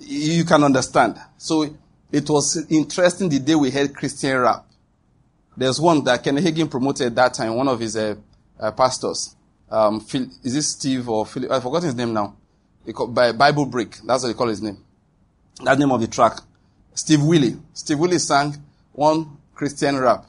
[0.00, 1.16] You can understand.
[1.38, 1.74] So
[2.10, 4.66] it was interesting the day we heard Christian rap.
[5.56, 8.16] There's one that Ken Hagin promoted that time, one of his uh,
[8.58, 9.36] uh, pastors.
[9.70, 11.50] Um, Phil, is this Steve or Philip?
[11.50, 12.36] I forgot his name now.
[13.08, 13.98] By Bible Break.
[14.04, 14.78] That's what they call his name.
[15.62, 16.38] That name of the track.
[16.94, 17.56] Steve Wiley.
[17.72, 18.56] Steve Wiley sang
[18.92, 20.26] one Christian rap.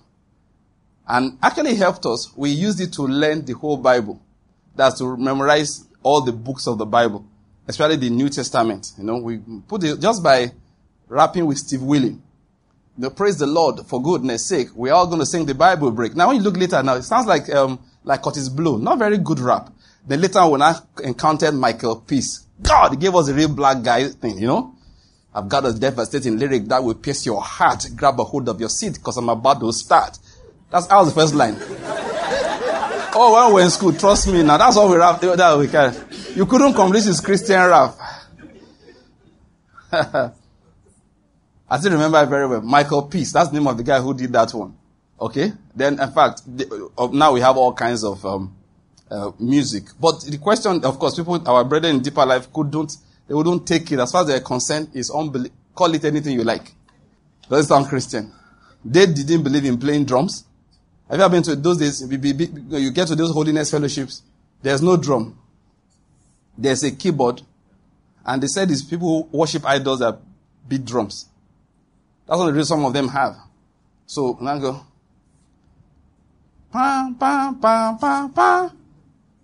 [1.08, 2.32] And actually helped us.
[2.36, 4.22] We used it to learn the whole Bible.
[4.76, 7.26] That's to memorize all the books of the Bible,
[7.68, 8.92] especially the New Testament.
[8.98, 10.52] You know, we put it just by
[11.08, 12.10] rapping with Steve Wiley.
[12.10, 12.20] You
[12.98, 14.68] know, praise the Lord for goodness sake.
[14.76, 16.16] We're all going to sing the Bible break.
[16.16, 18.78] Now, when you look later now, it sounds like, um, like Kurtis Blow.
[18.78, 19.72] Not very good rap.
[20.06, 24.38] Then later when I encountered Michael Peace, God, gave us a real black guy thing,
[24.38, 24.76] you know?
[25.34, 27.88] I've got a devastating lyric that will pierce your heart.
[27.96, 30.20] Grab a hold of your seat because I'm about to start.
[30.70, 31.56] That's that was the first line.
[33.16, 34.58] Oh, when we're in school, trust me now.
[34.58, 35.22] That's all we rap.
[35.22, 35.96] That we can.
[36.36, 37.96] You couldn't complete his Christian rap.
[41.70, 42.62] I still remember it very well.
[42.62, 43.32] Michael Peace.
[43.32, 44.76] That's the name of the guy who did that one.
[45.20, 45.54] Okay.
[45.76, 48.56] Then, in fact, the, uh, now we have all kinds of um,
[49.10, 49.86] uh, music.
[50.00, 52.98] But the question, of course, people, our brethren in deeper life couldn't
[53.28, 54.00] they wouldn't take it.
[54.00, 55.52] As far as their consent is unbelief.
[55.74, 56.74] Call it anything you like.
[57.50, 58.32] Does it sound Christian?
[58.84, 60.46] They didn't believe in playing drums.
[61.14, 62.02] Have you ever been to those days?
[62.10, 64.24] You get to those holiness fellowships.
[64.64, 65.38] There's no drum.
[66.58, 67.44] There's a keyboard.
[68.26, 70.18] And they said these people who worship idols that
[70.68, 71.28] beat drums.
[72.26, 73.36] That's what the reason some of them have.
[74.08, 74.84] So, now go.
[76.72, 78.72] Pa, pa, pa, pa, pa.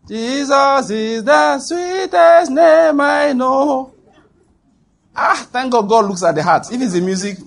[0.08, 3.94] Jesus is the sweetest name I know.
[5.16, 6.66] Ah, thank God God looks at the heart.
[6.72, 7.38] If it's the music,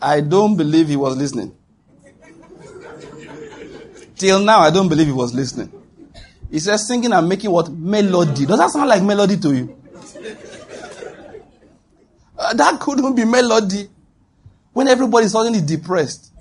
[0.00, 1.54] I don't believe he was listening.
[4.20, 5.72] Till now, I don't believe he was listening.
[6.50, 7.70] He says singing and making what?
[7.70, 8.44] Melody.
[8.44, 9.82] Does that sound like melody to you?
[12.38, 13.88] Uh, that couldn't be melody
[14.74, 16.34] when everybody's suddenly depressed.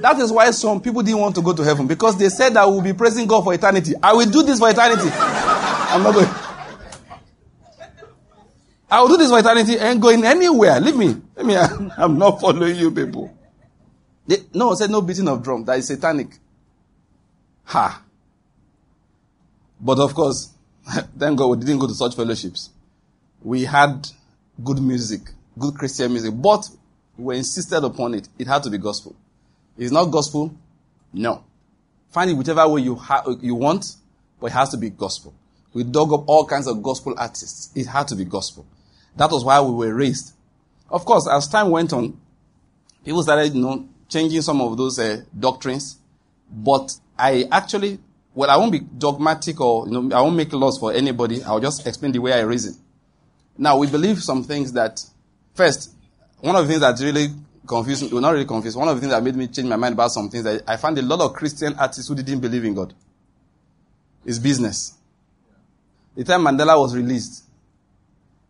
[0.00, 2.66] That is why some people didn't want to go to heaven because they said that
[2.66, 3.94] we'll be praising God for eternity.
[4.02, 5.08] I will do this for eternity.
[5.12, 6.28] I'm not going.
[8.90, 10.80] I will do this for eternity and going anywhere.
[10.80, 11.16] Leave me.
[11.36, 11.54] Leave me.
[11.96, 13.37] I'm not following you people.
[14.28, 15.64] They, no, said no beating of drum.
[15.64, 16.28] That is satanic.
[17.64, 18.02] Ha.
[19.80, 20.52] But of course,
[21.18, 22.70] thank God we didn't go to such fellowships.
[23.42, 24.06] We had
[24.62, 25.22] good music,
[25.58, 26.68] good Christian music, but
[27.16, 28.28] we insisted upon it.
[28.38, 29.16] It had to be gospel.
[29.78, 30.54] It's not gospel.
[31.12, 31.42] No.
[32.10, 33.96] Find it whichever way you, ha- you want,
[34.40, 35.32] but it has to be gospel.
[35.72, 37.70] We dug up all kinds of gospel artists.
[37.74, 38.66] It had to be gospel.
[39.16, 40.34] That was why we were raised.
[40.90, 42.20] Of course, as time went on,
[43.04, 45.98] people started, you know, changing some of those uh, doctrines.
[46.50, 47.98] But I actually,
[48.34, 51.42] well, I won't be dogmatic or, you know, I won't make laws for anybody.
[51.42, 52.76] I'll just explain the way I reason.
[53.56, 55.02] Now, we believe some things that,
[55.54, 55.92] first,
[56.40, 57.28] one of the things that really
[57.66, 58.76] confused, well, not really confused.
[58.76, 60.76] One of the things that made me change my mind about some things that I
[60.76, 62.94] found a lot of Christian artists who didn't believe in God.
[64.24, 64.94] It's business.
[66.16, 67.44] The time Mandela was released,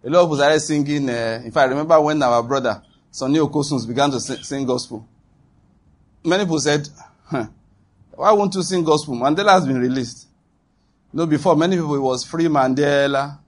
[0.05, 1.09] a lot of people started singing.
[1.09, 5.07] Uh, fact, I remember when our brother Sonny Okosuns began to sing, sing gospel,
[6.25, 6.89] many people said,
[7.27, 7.47] huh,
[8.13, 9.15] "Why won't you sing gospel?
[9.15, 10.27] Mandela has been released."
[11.13, 13.39] no, before many people it was free Mandela.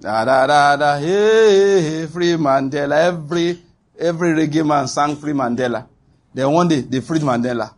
[0.00, 2.98] Da da da da, hey, hey, free Mandela.
[2.98, 3.58] Every
[3.98, 5.86] Every reggae man sang Free Mandela.
[6.34, 7.72] Then one day, they freed Mandela.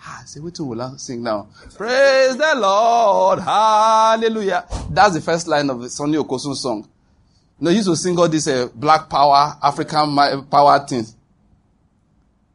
[0.00, 1.48] Ah, say, what will I sing now?
[1.76, 4.64] Praise the Lord, hallelujah.
[4.88, 6.88] That's the first line of the Sonny Okosun song.
[7.58, 11.15] You know, he used to sing all these uh, black power, African power things.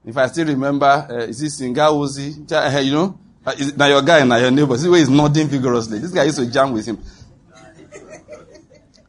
[0.06, 2.52] If I still remember, uh, is this Singer Uzi?
[2.52, 4.78] Uh, you know, uh, now your guy, and now your neighbor.
[4.78, 6.00] See where he's nodding vigorously.
[6.00, 6.98] This guy used to jam with him.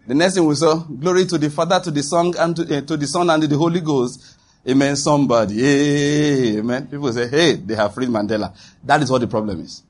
[0.05, 2.81] The next thing we saw, glory to the Father, to the Son, and to, uh,
[2.81, 4.37] to the Son, and to the Holy Ghost.
[4.69, 4.97] Amen.
[4.97, 6.59] Somebody.
[6.59, 6.87] Amen.
[6.89, 8.55] People say, hey, they have freed Mandela.
[8.85, 9.83] That is what the problem is.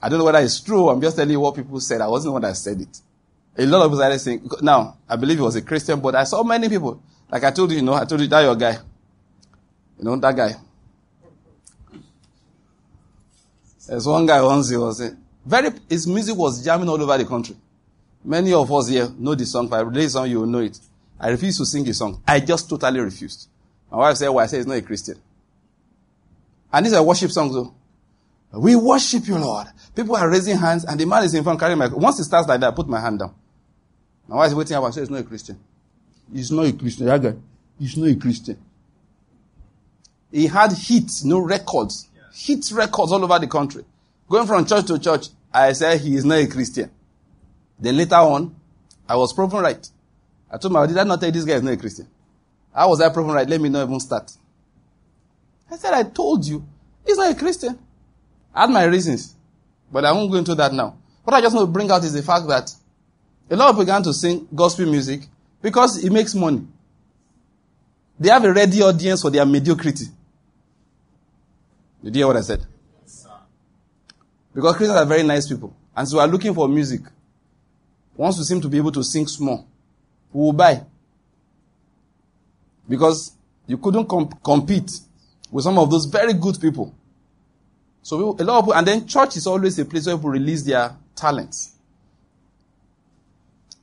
[0.00, 0.88] I don't know whether it's true.
[0.88, 2.00] I'm just telling you what people said.
[2.00, 3.00] I wasn't the one that said it.
[3.56, 6.24] A lot of people started saying, now, I believe he was a Christian, but I
[6.24, 7.02] saw many people.
[7.30, 8.78] Like I told you, you know, I told you that your guy.
[10.02, 10.56] You know, that guy.
[13.86, 17.24] There's one guy once he was saying, very, his music was jamming all over the
[17.24, 17.54] country.
[18.24, 19.66] Many of us here know the song.
[19.66, 20.76] If I play song, you will know it.
[21.20, 22.20] I refuse to sing the song.
[22.26, 23.48] I just totally refused.
[23.92, 25.20] My wife said, "Why?" I said, "It's not a Christian."
[26.72, 27.72] And these are worship songs, though.
[28.52, 29.68] We worship you, Lord.
[29.94, 32.48] People are raising hands and the man is in front carrying my, once it starts
[32.48, 33.34] like that, I put my hand down.
[34.26, 35.60] My wife is waiting up and says, he's not a Christian.
[36.32, 37.06] He's not a Christian.
[37.06, 37.34] That guy,
[37.78, 38.58] he's not a Christian.
[40.32, 42.08] He had hits, no records.
[42.32, 43.84] Hit records all over the country.
[44.28, 46.90] Going from church to church, I said he is not a Christian.
[47.78, 48.56] Then later on,
[49.06, 49.86] I was proven right.
[50.50, 52.08] I told my did I not tell you this guy is not a Christian?
[52.74, 53.48] How was I proven right?
[53.48, 54.32] Let me not even start.
[55.70, 56.66] I said, I told you,
[57.06, 57.78] he's not a Christian.
[58.54, 59.34] I had my reasons,
[59.90, 60.96] but I won't go into that now.
[61.24, 62.70] What I just want to bring out is the fact that
[63.50, 65.22] a lot of people began to sing gospel music
[65.60, 66.66] because it makes money.
[68.18, 70.06] They have a ready audience for their mediocrity.
[72.02, 72.66] Did you hear what I said?
[74.54, 75.74] Because Christians are very nice people.
[75.96, 77.02] And so we are looking for music.
[78.16, 79.66] Once we seem to be able to sing small,
[80.32, 80.82] we will buy.
[82.88, 83.32] Because
[83.66, 84.90] you couldn't comp- compete
[85.50, 86.94] with some of those very good people.
[88.02, 90.30] So we, a lot of people, and then church is always a place where people
[90.30, 91.72] release their talents.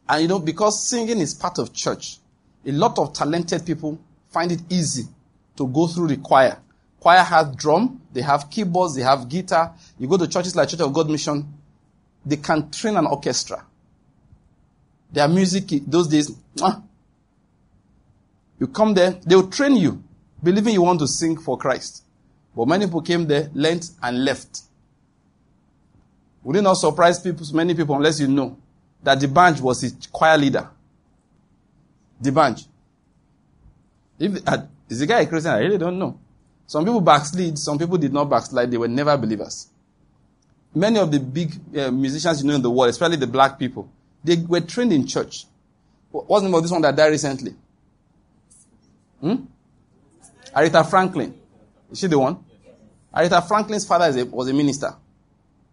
[0.07, 2.17] And you know, because singing is part of church,
[2.65, 3.97] a lot of talented people
[4.29, 5.03] find it easy
[5.55, 6.57] to go through the choir.
[6.99, 9.73] Choir has drum, they have keyboards, they have guitar.
[9.97, 11.47] You go to churches like Church of God Mission,
[12.25, 13.65] they can train an orchestra.
[15.11, 16.31] Their music, those days,
[18.59, 20.03] you come there, they will train you,
[20.43, 22.03] believing you want to sing for Christ.
[22.55, 24.61] But many people came there, learned, and left.
[26.43, 28.57] Would it not surprise people, many people, unless you know
[29.01, 30.69] that the band was a choir leader?
[32.19, 32.65] The band.
[34.19, 35.51] If, uh, is the guy a Christian?
[35.53, 36.19] I really don't know.
[36.69, 39.69] Some people backslid, some people did not backslide, they were never believers.
[40.75, 43.89] Many of the big uh, musicians you know in the world, especially the black people,
[44.23, 45.47] they were trained in church.
[46.11, 47.55] What's the name of this one that died recently?
[49.19, 49.35] Hmm?
[50.55, 51.33] Aretha Franklin.
[51.91, 52.37] Is she the one?
[53.15, 54.93] Aretha Franklin's father a, was a minister.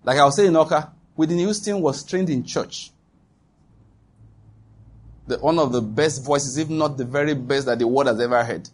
[0.02, 2.90] Like I was saying, Oka, Whitney Houston was trained in church.
[5.26, 8.18] The, one of the best voices, if not the very best that the world has
[8.18, 8.66] ever heard.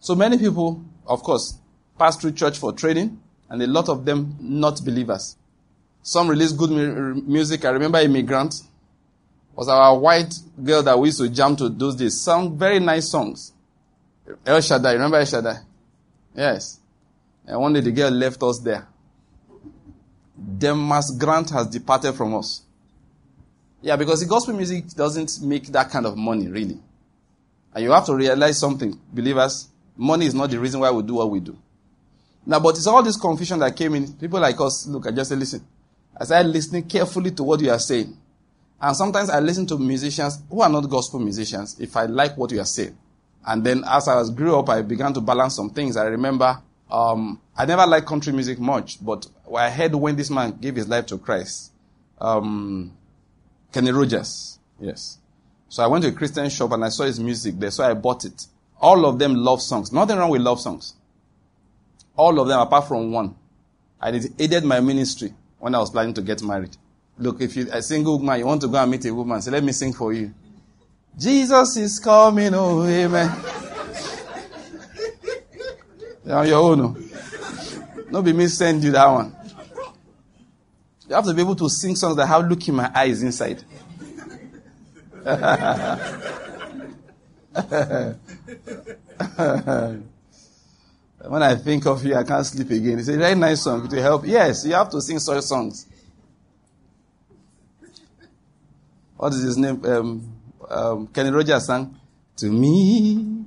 [0.00, 1.58] So many people, of course,
[1.98, 5.36] pass through church for training, and a lot of them not believers.
[6.02, 7.64] Some release good mu- music.
[7.64, 8.54] I remember Amy Grant
[9.54, 12.20] was our white girl that we used to jam to those days.
[12.20, 13.52] Some very nice songs.
[14.44, 15.58] El Shaddai, remember El Shaddai?
[16.34, 16.78] Yes.
[17.46, 18.86] And one day the girl left us there.
[20.58, 22.62] Demas Grant has departed from us.
[23.80, 26.78] Yeah, because the gospel music doesn't make that kind of money, really.
[27.74, 29.68] And you have to realize something, believers.
[29.96, 31.56] Money is not the reason why we do what we do.
[32.44, 34.12] Now, but it's all this confusion that came in.
[34.12, 35.66] People like us, look, I just say, listen.
[36.18, 38.16] I started listening carefully to what you are saying.
[38.80, 42.50] And sometimes I listen to musicians who are not gospel musicians if I like what
[42.52, 42.96] you are saying.
[43.46, 45.96] And then as I was grew up, I began to balance some things.
[45.96, 50.58] I remember, um, I never liked country music much, but I heard when this man
[50.60, 51.72] gave his life to Christ,
[52.20, 52.92] um,
[53.72, 54.58] Kenny Rogers.
[54.80, 55.18] Yes.
[55.68, 57.94] So I went to a Christian shop and I saw his music there, so I
[57.94, 58.46] bought it.
[58.80, 59.92] All of them love songs.
[59.92, 60.94] Nothing wrong with love songs.
[62.16, 63.34] All of them, apart from one.
[64.00, 66.76] And it aided my ministry when I was planning to get married.
[67.18, 69.50] Look, if you're a single man, you want to go and meet a woman, say,
[69.50, 70.34] let me sing for you.
[71.18, 73.34] Jesus is coming, oh, amen.
[76.26, 76.78] You're on your own.
[76.78, 76.96] No,
[78.10, 79.34] no be me send you that one.
[81.08, 83.62] You have to be able to sing songs that have look in my eyes inside.
[91.28, 92.98] when I think of you, I can't sleep again.
[92.98, 94.26] It's a very nice song to help.
[94.26, 95.86] Yes, you have to sing such songs.
[99.16, 99.82] What is his name?
[99.86, 100.32] Um,
[100.68, 101.94] um, Kenny Rogers sang,
[102.36, 103.46] To me,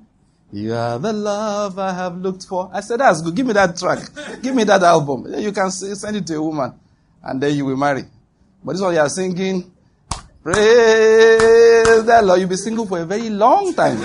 [0.52, 2.72] you are the love I have looked for.
[2.74, 3.36] I said, That's good.
[3.36, 4.00] Give me that track.
[4.41, 5.32] Give me that album.
[5.38, 6.74] You can send it to a woman,
[7.22, 8.06] and then you will marry.
[8.63, 9.72] But this one you are singing,
[10.43, 12.39] Praise the Lord.
[12.39, 13.99] You'll be single for a very long time.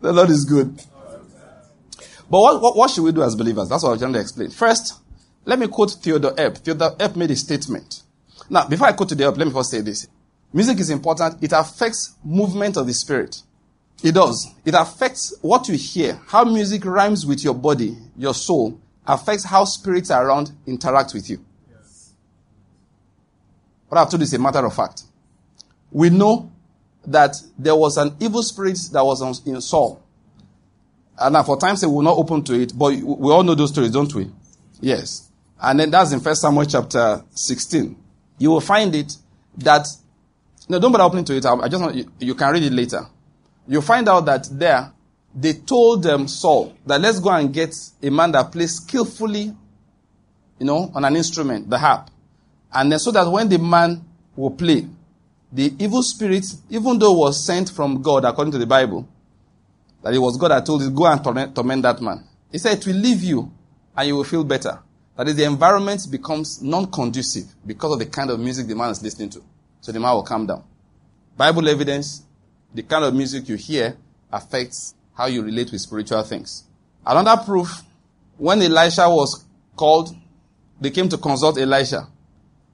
[0.00, 0.76] the Lord is good.
[2.30, 3.68] But what, what, what, should we do as believers?
[3.68, 4.50] That's what I'm trying to explain.
[4.50, 5.00] First,
[5.44, 6.58] let me quote Theodore Epp.
[6.58, 8.02] Theodore Epp made a statement.
[8.50, 10.06] Now, before I quote Theodore Epp, let me first say this.
[10.52, 11.42] Music is important.
[11.42, 13.42] It affects movement of the spirit.
[14.02, 14.46] It does.
[14.64, 16.20] It affects what you hear.
[16.26, 21.44] How music rhymes with your body, your soul, affects how spirits around interact with you.
[23.88, 25.02] What I've told you is a matter of fact.
[25.90, 26.50] We know
[27.06, 30.02] that there was an evil spirit that was in Saul.
[31.18, 33.92] And for time's we will not open to it, but we all know those stories,
[33.92, 34.30] don't we?
[34.80, 35.30] Yes.
[35.60, 37.96] And then that's in First Samuel chapter 16.
[38.38, 39.16] You will find it
[39.58, 39.86] that,
[40.68, 41.46] no, don't bother opening to it.
[41.46, 43.06] I just want, you, you can read it later.
[43.68, 44.92] You'll find out that there,
[45.34, 49.54] they told them Saul that let's go and get a man that plays skillfully,
[50.58, 52.10] you know, on an instrument, the harp.
[52.74, 54.04] And then so that when the man
[54.34, 54.86] will play,
[55.52, 59.08] the evil spirit, even though was sent from God according to the Bible,
[60.02, 62.24] that it was God that told you, go and torment, torment that man.
[62.50, 63.52] He said it will leave you
[63.96, 64.80] and you will feel better.
[65.16, 69.00] That is, the environment becomes non-conducive because of the kind of music the man is
[69.00, 69.42] listening to.
[69.80, 70.64] So the man will calm down.
[71.36, 72.24] Bible evidence,
[72.74, 73.96] the kind of music you hear
[74.32, 76.64] affects how you relate with spiritual things.
[77.06, 77.82] Another proof,
[78.36, 79.44] when Elisha was
[79.76, 80.10] called,
[80.80, 82.08] they came to consult Elisha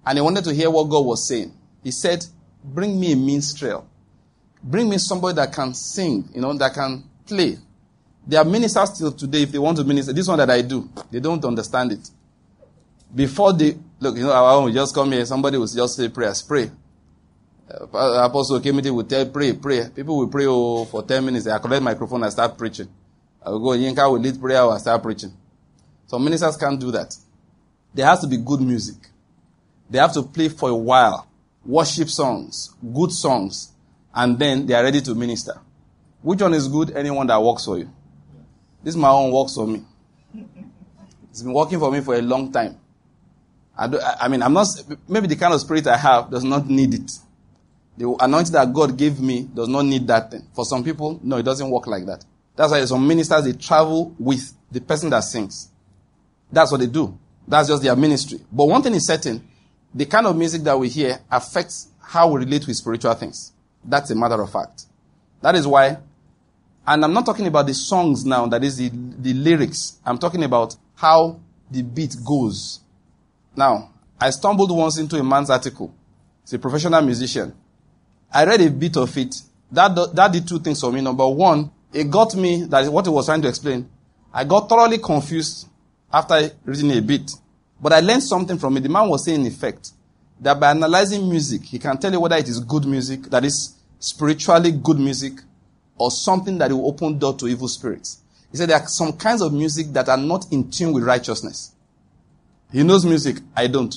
[0.04, 1.52] and he wanted to hear what God was saying.
[1.82, 2.24] He said,
[2.62, 3.86] bring me a minstrel.
[4.62, 7.56] Bring me somebody that can sing, you know, that can play.
[8.26, 10.88] There are ministers still today, if they want to minister, this one that I do,
[11.10, 12.10] they don't understand it.
[13.14, 16.42] Before they, look, you know, our own just come here, somebody will just say prayers,
[16.42, 16.70] pray.
[17.70, 19.88] Uh, Apostle Kimiti will tell, pray, pray.
[19.94, 21.46] People will pray oh, for 10 minutes.
[21.46, 22.88] I collect microphone and start preaching.
[23.44, 25.32] I will go, Yinka will lead prayer or start preaching.
[26.06, 27.16] Some ministers can't do that.
[27.94, 28.96] There has to be good music.
[29.90, 31.26] They have to play for a while.
[31.64, 33.72] Worship songs, good songs,
[34.14, 35.60] and then they are ready to minister.
[36.22, 36.96] Which one is good?
[36.96, 37.90] Anyone that works for you.
[38.82, 39.84] This my own works for me.
[41.30, 42.78] It's been working for me for a long time.
[43.76, 44.66] I, do, I mean, I'm not,
[45.08, 47.10] maybe the kind of spirit I have does not need it.
[47.96, 50.46] The anointing that God gave me does not need that thing.
[50.54, 52.24] For some people, no, it doesn't work like that.
[52.56, 55.70] That's why some ministers, they travel with the person that sings.
[56.52, 57.18] That's what they do.
[57.46, 58.40] That's just their ministry.
[58.50, 59.46] But one thing is certain,
[59.94, 63.52] the kind of music that we hear affects how we relate with spiritual things.
[63.84, 64.86] That's a matter of fact.
[65.42, 65.98] That is why,
[66.86, 69.98] and I'm not talking about the songs now, that is the, the lyrics.
[70.04, 72.80] I'm talking about how the beat goes.
[73.56, 75.94] Now, I stumbled once into a man's article.
[76.42, 77.54] He's a professional musician.
[78.32, 79.34] I read a bit of it.
[79.72, 81.00] That, that did two things for me.
[81.00, 83.88] Number one, it got me, that is what he was trying to explain.
[84.32, 85.68] I got thoroughly confused
[86.12, 87.30] after reading a bit.
[87.80, 88.80] But I learned something from it.
[88.80, 89.90] The man was saying, in effect,
[90.40, 93.76] that by analyzing music, he can tell you whether it is good music, that is
[93.98, 95.34] spiritually good music,
[95.98, 98.20] or something that will open door to evil spirits.
[98.50, 101.72] He said there are some kinds of music that are not in tune with righteousness.
[102.72, 103.94] He knows music, I don't.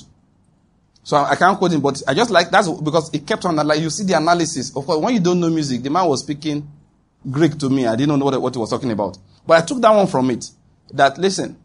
[1.02, 3.80] So I, can't quote him, but I just like that's because it kept on like
[3.80, 4.74] you see the analysis.
[4.74, 6.66] Of course, when you don't know music, the man was speaking
[7.30, 7.86] Greek to me.
[7.86, 9.18] I didn't know what, what he was talking about.
[9.46, 10.46] But I took that one from it.
[10.92, 11.56] That listen,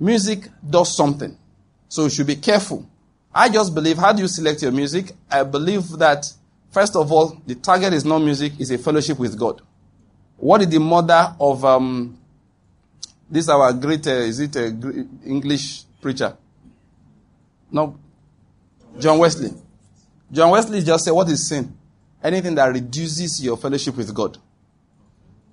[0.00, 1.36] music does something.
[1.92, 2.88] So you should be careful.
[3.34, 5.12] I just believe, how do you select your music?
[5.30, 6.26] I believe that,
[6.70, 9.60] first of all, the target is not music, it's a fellowship with God.
[10.38, 12.16] What is the mother of, um,
[13.30, 14.68] this our great, uh, is it a
[15.26, 16.34] English preacher?
[17.70, 17.98] No,
[18.98, 19.50] John Wesley.
[20.32, 21.76] John Wesley just said, what is sin?
[22.24, 24.38] Anything that reduces your fellowship with God.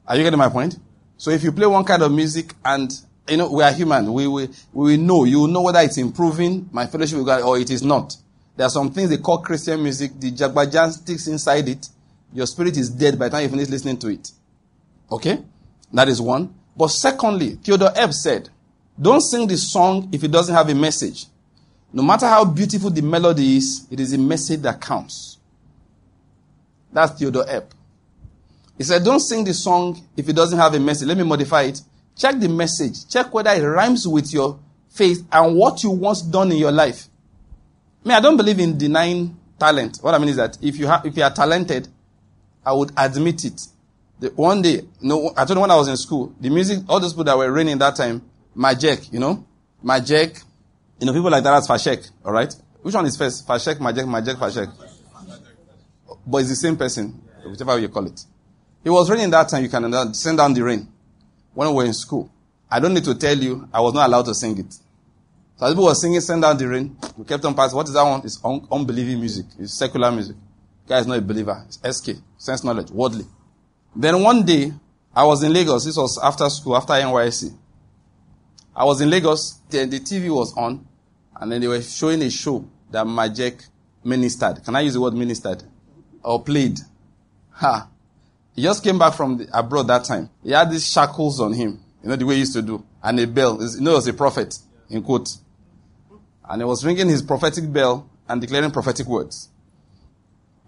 [0.07, 0.79] Are you getting my point?
[1.17, 2.89] So if you play one kind of music and
[3.29, 4.11] you know, we are human.
[4.11, 5.23] We, we, we know.
[5.23, 8.15] You know whether it's improving my fellowship with God or it is not.
[8.55, 10.11] There are some things they call Christian music.
[10.19, 11.87] The jagbajan sticks inside it.
[12.33, 14.31] Your spirit is dead by the time you finish listening to it.
[15.11, 15.39] Okay?
[15.93, 16.53] That is one.
[16.75, 18.49] But secondly, Theodore Epp said,
[19.01, 21.25] don't sing the song if it doesn't have a message.
[21.91, 25.37] No matter how beautiful the melody is, it is a message that counts.
[26.91, 27.71] That's Theodore Epp.
[28.77, 31.07] He said, don't sing the song if it doesn't have a message.
[31.07, 31.81] Let me modify it.
[32.19, 33.07] Check the message.
[33.07, 34.59] Check whether it rhymes with your
[34.89, 37.07] faith and what you once done in your life.
[38.03, 39.99] I mean, I don't believe in denying talent.
[40.01, 41.87] What I mean is that if you have, if you are talented,
[42.65, 43.61] I would admit it.
[44.19, 46.99] The, one day, no, I told you when I was in school, the music, all
[46.99, 48.21] those people that were raining that time,
[48.55, 49.47] Majek, you know,
[49.83, 50.43] Majek,
[50.99, 52.53] you know, people like that as Fashek, alright?
[52.81, 53.47] Which one is first?
[53.47, 54.69] Fashek, Majek, Majek, Fashek.
[56.27, 58.25] But it's the same person, whichever you call it.
[58.83, 60.85] It was raining that time, you can send down the rain
[61.59, 62.31] when we were in school.
[62.71, 64.73] I don't need to tell you, I was not allowed to sing it.
[65.57, 67.75] So as people were singing Send Down the Rain, we kept on passing.
[67.75, 68.21] What is that one?
[68.23, 69.45] It's un- unbelieving music.
[69.59, 70.37] It's secular music.
[70.87, 71.61] guy is not a believer.
[71.67, 72.11] It's SK.
[72.37, 72.91] Sense knowledge.
[72.91, 73.25] Worldly.
[73.93, 74.71] Then one day,
[75.13, 75.83] I was in Lagos.
[75.83, 77.53] This was after school, after NYSC.
[78.73, 79.59] I was in Lagos.
[79.69, 80.87] Then the TV was on.
[81.41, 83.67] And then they were showing a show that Majek
[84.05, 84.63] ministered.
[84.63, 85.61] Can I use the word ministered?
[86.23, 86.77] Or played.
[87.51, 87.89] Ha.
[88.59, 90.29] He just came back from the, abroad that time.
[90.43, 93.17] He had these shackles on him, you know, the way he used to do, and
[93.17, 93.57] a bell.
[93.57, 94.53] You know, he was a prophet,
[94.89, 95.29] in quote.
[96.43, 99.47] And he was ringing his prophetic bell and declaring prophetic words.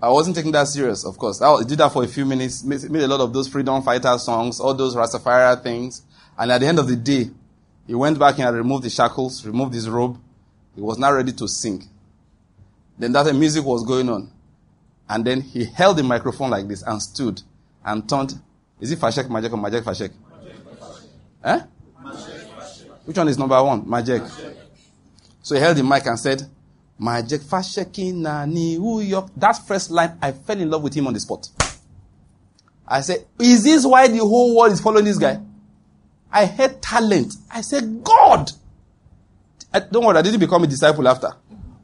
[0.01, 1.41] I wasn't taking that serious, of course.
[1.41, 4.17] I did that for a few minutes, made, made a lot of those freedom fighter
[4.19, 6.03] songs, all those Rastafari things.
[6.37, 7.29] And at the end of the day,
[7.87, 10.17] he went back and removed the shackles, removed his robe.
[10.75, 11.83] He was now ready to sing.
[12.97, 14.31] Then that music was going on.
[15.09, 17.41] And then he held the microphone like this and stood
[17.85, 18.39] and turned
[18.79, 20.11] Is it Fashek, Majek, or Majek, Fashek?
[21.43, 21.61] Eh?
[23.05, 23.83] Which one is number one?
[23.85, 24.29] Majek.
[25.43, 26.43] So he held the mic and said,
[26.99, 29.29] Majek Fasheki na New York.
[29.37, 31.47] That first line, I fell in love with him on the spot.
[32.87, 35.39] I said, Is this why the whole world is following this guy?
[36.31, 37.33] I had talent.
[37.51, 38.51] I said, God!
[39.73, 41.29] I, don't worry, I didn't become a disciple after.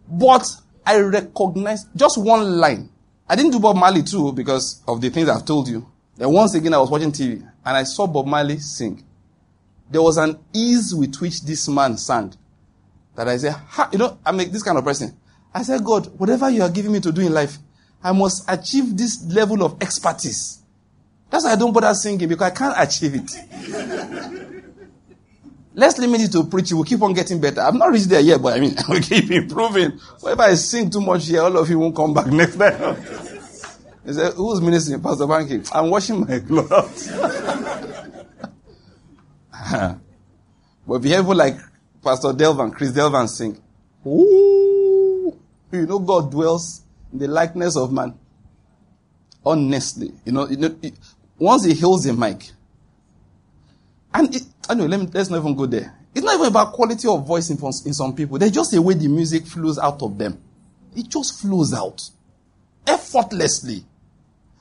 [0.08, 0.46] But
[0.86, 2.90] I recognized just one line.
[3.30, 5.86] I didn't do Bob Marley too because of the things I've told you.
[6.16, 9.04] Then once again, I was watching TV and I saw Bob Marley sing.
[9.90, 12.34] There was an ease with which this man sang
[13.16, 13.56] that I said,
[13.92, 15.16] you know, I'm this kind of person.
[15.54, 17.58] I said, God, whatever you are giving me to do in life,
[18.04, 20.62] I must achieve this level of expertise.
[21.30, 24.57] That's why I don't bother singing because I can't achieve it.
[25.78, 26.76] Let's limit it to preaching.
[26.76, 27.62] We'll keep on getting better.
[27.62, 29.92] I'm not reached there yet, but I mean, we'll keep improving.
[30.22, 32.96] Whenever I sing too much here, all of you won't come back next time.
[34.04, 35.04] He said, who's ministering?
[35.04, 35.70] Pastor Banky.
[35.72, 37.12] I'm washing my clothes.
[40.88, 41.58] but behave like
[42.04, 43.62] Pastor Delvan, Chris Delvan sing.
[44.04, 45.38] Ooh,
[45.72, 46.82] you know God dwells
[47.14, 48.18] in the likeness of man.
[49.46, 50.76] Honestly, you know, you know
[51.38, 52.52] once he heals the mic,
[54.18, 55.94] and it, anyway, let me, let's not even go there.
[56.16, 58.40] It's not even about quality of voice in, in some people.
[58.40, 60.42] There's just a way the music flows out of them.
[60.96, 62.02] It just flows out
[62.88, 63.84] effortlessly.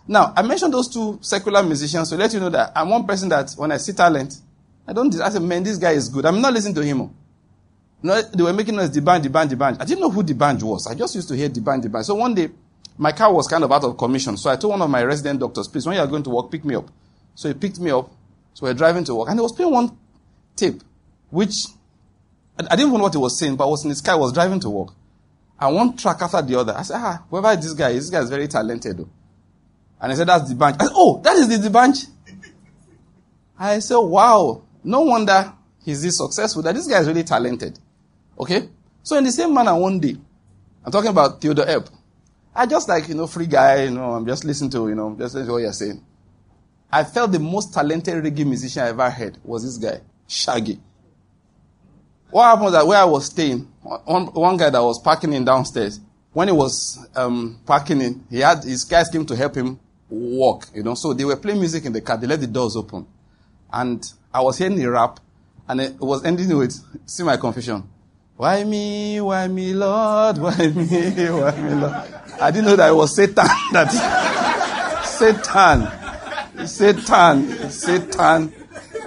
[0.07, 3.29] Now, I mentioned those two secular musicians to let you know that I'm one person
[3.31, 4.37] that when I see talent,
[4.87, 6.27] I don't, I say, man, this guy is good.
[6.27, 7.01] I'm not listening to him.
[7.01, 7.11] Oh.
[8.03, 9.79] No, they were making us the band, the band, the band.
[9.81, 10.87] I didn't know who the band was.
[10.87, 12.05] I just used to hear the band, the band.
[12.05, 12.51] So one day,
[12.99, 14.37] my car was kind of out of commission.
[14.37, 16.51] So I told one of my resident doctors, please, when you are going to work,
[16.51, 16.89] pick me up.
[17.35, 18.11] So he picked me up.
[18.57, 19.99] So we are driving to work, and he was playing one
[20.57, 20.83] tape,
[21.29, 21.67] which
[22.59, 24.17] I, I didn't know what he was saying, but I was in his car, I
[24.17, 24.95] was driving to work.
[25.61, 26.73] And one track after the other.
[26.75, 29.07] I said, ah, whoever this guy is, this guy is very talented.
[30.01, 30.77] And he said, that's the bunch.
[30.81, 31.99] I said, oh, that is the, the bunch.
[33.59, 35.53] I said, wow, no wonder
[35.85, 37.79] he's this successful, that this guy is really talented.
[38.41, 38.71] Okay?
[39.03, 40.17] So in the same manner, one day,
[40.83, 41.91] I'm talking about Theodore Epp.
[42.55, 45.11] I just like, you know, free guy, you know, I'm just listening to, you know,
[45.11, 46.03] just listening to what you're saying.
[46.91, 50.79] I felt the most talented reggae musician I ever heard was this guy, Shaggy.
[52.31, 53.61] What happened was that where I was staying,
[54.05, 56.01] one, one guy that was parking in downstairs,
[56.33, 60.67] when he was um, parking in, he had his guys came to help him walk,
[60.75, 60.95] you know.
[60.95, 62.19] So they were playing music in the car.
[62.19, 63.07] They let the doors open,
[63.73, 65.19] and I was hearing the rap,
[65.67, 67.85] and it was ending with, "See my confession,
[68.37, 70.85] why me, why me, Lord, why me,
[71.31, 72.05] why me, Lord."
[72.39, 73.35] I didn't know that it was Satan
[73.73, 76.06] that Satan
[76.65, 78.53] Satan, Satan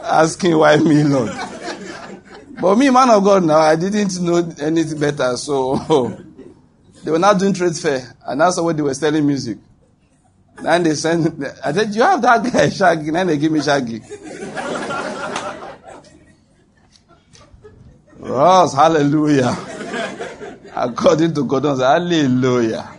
[0.03, 1.31] asking why me, Lord.
[2.61, 5.75] But me, man of God, now I didn't know anything better, so
[7.03, 9.57] they were not doing trade fair, and that's what they were selling music.
[10.57, 13.09] And they sent, I said, you have that guy Shaggy?
[13.09, 14.01] And they give me Shaggy.
[18.17, 19.55] Ross, hallelujah.
[20.75, 22.98] According to God, said hallelujah.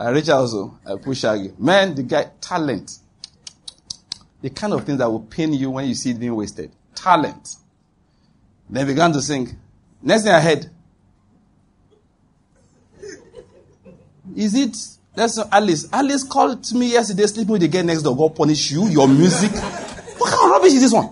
[0.00, 1.52] Uh, I reach also, I push Shaggy.
[1.58, 2.98] Man, the guy, talent.
[4.40, 6.72] The kind of things that will pain you when you see it being wasted.
[6.94, 7.56] Talent.
[8.68, 9.58] Then began to sing.
[10.00, 10.70] Next thing I heard,
[14.34, 14.76] is it,
[15.14, 15.92] that's Alice.
[15.92, 18.16] Alice called me yesterday sleeping with the girl next door.
[18.16, 19.50] God punish you, your music.
[19.52, 21.06] what kind of rubbish is this one?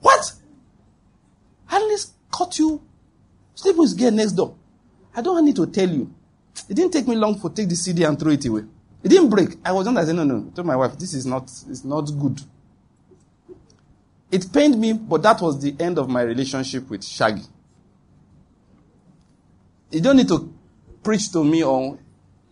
[0.00, 0.32] What?
[1.68, 2.80] Alice caught you
[3.54, 4.54] sleeping with the girl next door.
[5.14, 6.14] I don't need to tell you.
[6.68, 8.62] It didn't take me long to take the CD and throw it away.
[9.02, 9.56] It didn't break.
[9.64, 10.48] I was not I said, no, no.
[10.50, 12.40] I told my wife, this is not, it's not good.
[14.30, 17.42] It pained me, but that was the end of my relationship with Shaggy.
[19.90, 20.52] You don't need to
[21.02, 21.98] preach to me on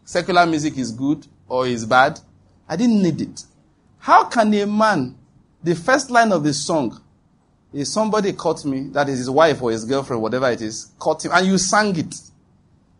[0.04, 2.20] secular music is good or is bad.
[2.68, 3.44] I didn't need it.
[3.98, 5.16] How can a man,
[5.62, 7.00] the first line of the song,
[7.72, 11.24] is somebody caught me, that is his wife or his girlfriend, whatever it is, caught
[11.24, 12.14] him, and you sang it.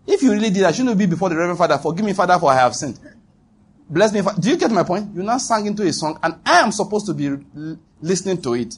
[0.07, 1.78] If you really did, I shouldn't be before the Reverend Father.
[1.78, 2.98] Forgive me, Father, for I have sinned.
[3.88, 4.22] Bless me.
[4.38, 5.14] Do you get my point?
[5.14, 7.36] You now sang into a song, and I am supposed to be
[8.00, 8.74] listening to it.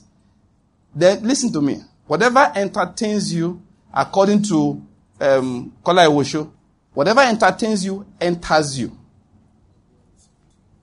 [0.95, 1.79] Then listen to me.
[2.07, 3.63] Whatever entertains you,
[3.93, 4.83] according to
[5.21, 6.51] um, Kola Ewosho,
[6.93, 8.97] whatever entertains you enters you.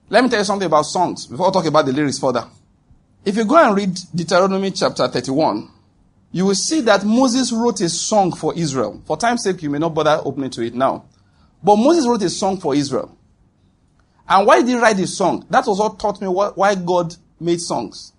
[0.08, 2.46] Let me tell you something about songs before I talk about the lyrics further.
[3.24, 5.70] If you go and read Deuteronomy chapter 31,
[6.32, 9.00] you will see that Moses wrote a song for Israel.
[9.04, 11.04] For time's sake, you may not bother opening to it now.
[11.62, 13.16] But Moses wrote a song for Israel.
[14.28, 15.46] And why did he write this song?
[15.50, 18.14] That was what taught me why God made songs.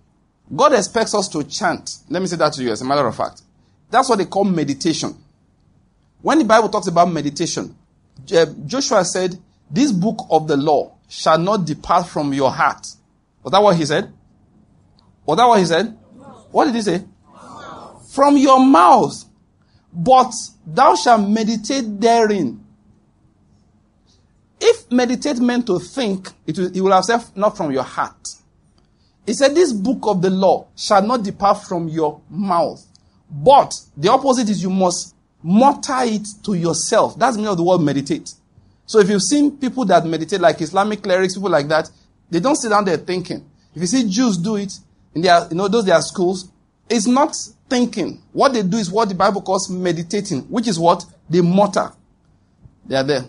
[0.55, 1.97] God expects us to chant.
[2.09, 3.41] Let me say that to you as a matter of fact.
[3.89, 5.15] That's what they call meditation.
[6.21, 7.75] When the Bible talks about meditation,
[8.65, 9.37] Joshua said,
[9.71, 12.85] this book of the law shall not depart from your heart.
[13.41, 14.13] Was that what he said?
[15.25, 15.97] Was that what he said?
[16.51, 17.03] What did he say?
[18.13, 19.25] From your mouth.
[19.91, 20.33] But
[20.65, 22.63] thou shalt meditate therein.
[24.59, 28.27] If meditate meant to think, it will, it will have said not from your heart.
[29.25, 32.85] He said, This book of the law shall not depart from your mouth.
[33.29, 37.17] But the opposite is you must mutter it to yourself.
[37.17, 38.33] That's the meaning of the word meditate.
[38.85, 41.89] So if you've seen people that meditate, like Islamic clerics, people like that,
[42.29, 43.49] they don't sit down there thinking.
[43.73, 44.73] If you see Jews do it
[45.15, 46.51] in their, you know, those their schools,
[46.89, 47.35] it's not
[47.73, 48.21] thinking.
[48.33, 51.91] What they do is what the Bible calls meditating, which is what they mutter.
[52.85, 53.25] They are there.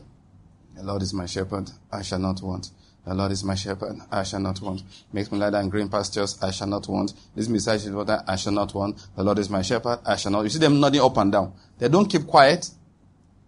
[0.76, 2.70] The Lord is my shepherd, I shall not want.
[3.06, 4.82] The Lord is my shepherd, I shall not want.
[5.14, 7.14] Makes me lie down in green pastures, I shall not want.
[7.34, 9.06] This message is water, I shall not want.
[9.16, 10.42] The Lord is my shepherd, I shall not.
[10.42, 11.54] You see them nodding up and down.
[11.78, 12.68] They don't keep quiet.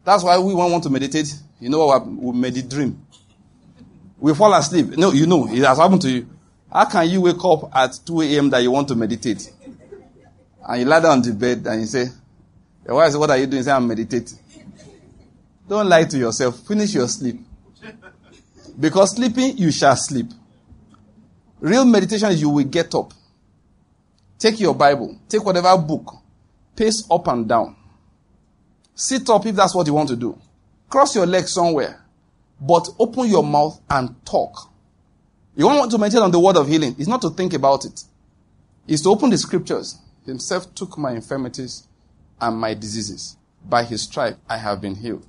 [0.02, 1.34] That's why we want to meditate.
[1.60, 2.06] You know what?
[2.06, 3.04] We meditate dream.
[4.18, 4.96] We fall asleep.
[4.96, 6.26] No, you know, it has happened to you.
[6.72, 8.50] How can you wake up at 2 a.m.
[8.50, 9.52] that you want to meditate?
[10.68, 12.06] And you lie down on the bed and you say,
[12.84, 13.58] your wife what are you doing?
[13.58, 14.38] You say, I'm meditating.
[15.68, 16.60] Don't lie to yourself.
[16.66, 17.40] Finish your sleep.
[18.78, 20.26] Because sleeping, you shall sleep.
[21.60, 23.12] Real meditation is you will get up.
[24.38, 25.18] Take your Bible.
[25.28, 26.14] Take whatever book.
[26.74, 27.74] Pace up and down.
[28.94, 30.38] Sit up if that's what you want to do.
[30.88, 32.04] Cross your legs somewhere.
[32.60, 34.70] But open your mouth and talk.
[35.56, 36.94] You want to meditate on the word of healing.
[36.98, 38.02] It's not to think about it.
[38.86, 39.98] It's to open the scriptures.
[40.26, 41.86] Himself took my infirmities
[42.40, 43.36] and my diseases.
[43.64, 45.26] By his stripe I have been healed.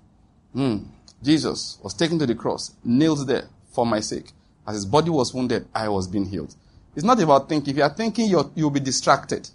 [0.56, 0.86] Mm.
[1.24, 4.32] Jesus was taken to the cross, nailed there for my sake.
[4.68, 6.54] As his body was wounded, I was being healed.
[6.96, 7.72] It's not about thinking.
[7.72, 9.50] If you are thinking, you will be distracted.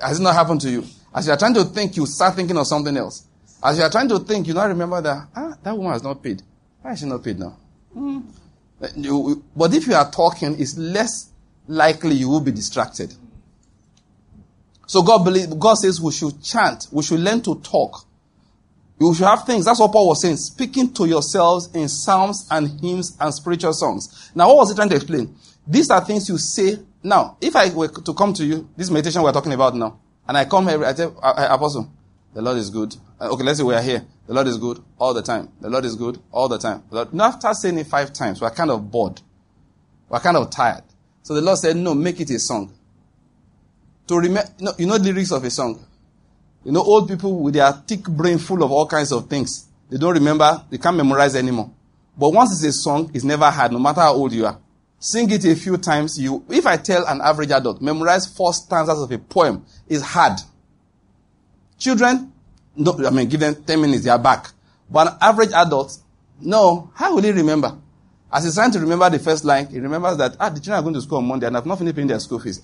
[0.00, 0.84] Has it not happened to you?
[1.14, 3.24] As you are trying to think, you start thinking of something else.
[3.62, 6.22] As you are trying to think, you now remember that, ah, that woman has not
[6.22, 6.42] paid.
[6.82, 7.56] Why is she not paid now?
[7.96, 8.24] Mm.
[9.56, 11.30] but if you are talking, it's less
[11.66, 13.14] likely you will be distracted.
[14.86, 18.06] So God believe, God says we should chant, we should learn to talk.
[18.98, 19.64] You should have things.
[19.66, 20.36] That's what Paul was saying.
[20.38, 24.30] Speaking to yourselves in psalms and hymns and spiritual songs.
[24.34, 25.36] Now, what was he trying to explain?
[25.66, 26.78] These are things you say.
[27.02, 30.36] Now, if I were to come to you, this meditation we're talking about now, and
[30.36, 31.90] I come here, I tell i Apostle,
[32.32, 32.96] the Lord is good.
[33.20, 34.04] Uh, okay, let's say we are here.
[34.26, 35.50] The Lord is good all the time.
[35.60, 36.82] The Lord is good all the time.
[37.12, 39.20] Now after saying it five times, we're kind of bored.
[40.08, 40.82] We're kind of tired.
[41.22, 42.72] So the Lord said, no, make it a song.
[44.08, 45.84] To remember, you know, you know lyrics of a song.
[46.64, 49.66] You know, old people with their thick brain full of all kinds of things.
[49.88, 51.70] They don't remember, they can't memorize anymore.
[52.16, 54.58] But once it's a song, it's never hard, no matter how old you are.
[54.98, 56.18] Sing it a few times.
[56.18, 60.40] You, if I tell an average adult, memorize four stanzas of a poem, is hard.
[61.78, 62.32] Children,
[62.74, 64.50] no, I mean, give them 10 minutes, they are back.
[64.90, 65.98] But an average adult,
[66.40, 67.76] no, how will he remember?
[68.32, 70.82] As he's trying to remember the first line, he remembers that, ah, the children are
[70.82, 72.60] going to school on Monday and I've not finished paying their school fees.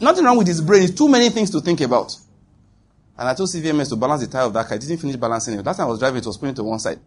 [0.00, 0.82] Nothing wrong with his brain.
[0.84, 2.16] It's too many things to think about.
[3.18, 4.76] And I told CVMS to balance the tire of that car.
[4.76, 5.62] I didn't finish balancing it.
[5.62, 6.98] That time I was driving, it was pulling to one side.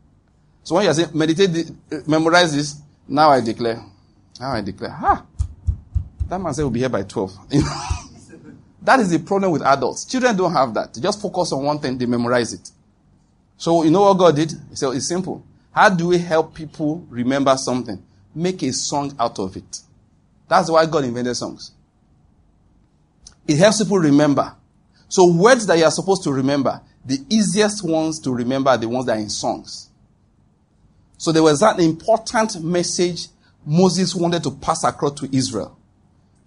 [0.63, 3.83] So when you say, meditate, the, uh, memorize this, now I declare.
[4.39, 4.91] Now I declare.
[4.91, 5.25] Ha!
[6.27, 7.35] That man said we'll be here by 12.
[8.83, 10.05] that is the problem with adults.
[10.05, 10.93] Children don't have that.
[10.93, 12.69] They just focus on one thing, they memorize it.
[13.57, 14.51] So you know what God did?
[14.69, 15.43] He said, it's simple.
[15.71, 18.01] How do we help people remember something?
[18.35, 19.79] Make a song out of it.
[20.47, 21.71] That's why God invented songs.
[23.47, 24.55] It helps people remember.
[25.07, 28.87] So words that you are supposed to remember, the easiest ones to remember are the
[28.87, 29.89] ones that are in songs.
[31.17, 33.27] So there was that important message
[33.65, 35.77] Moses wanted to pass across to Israel.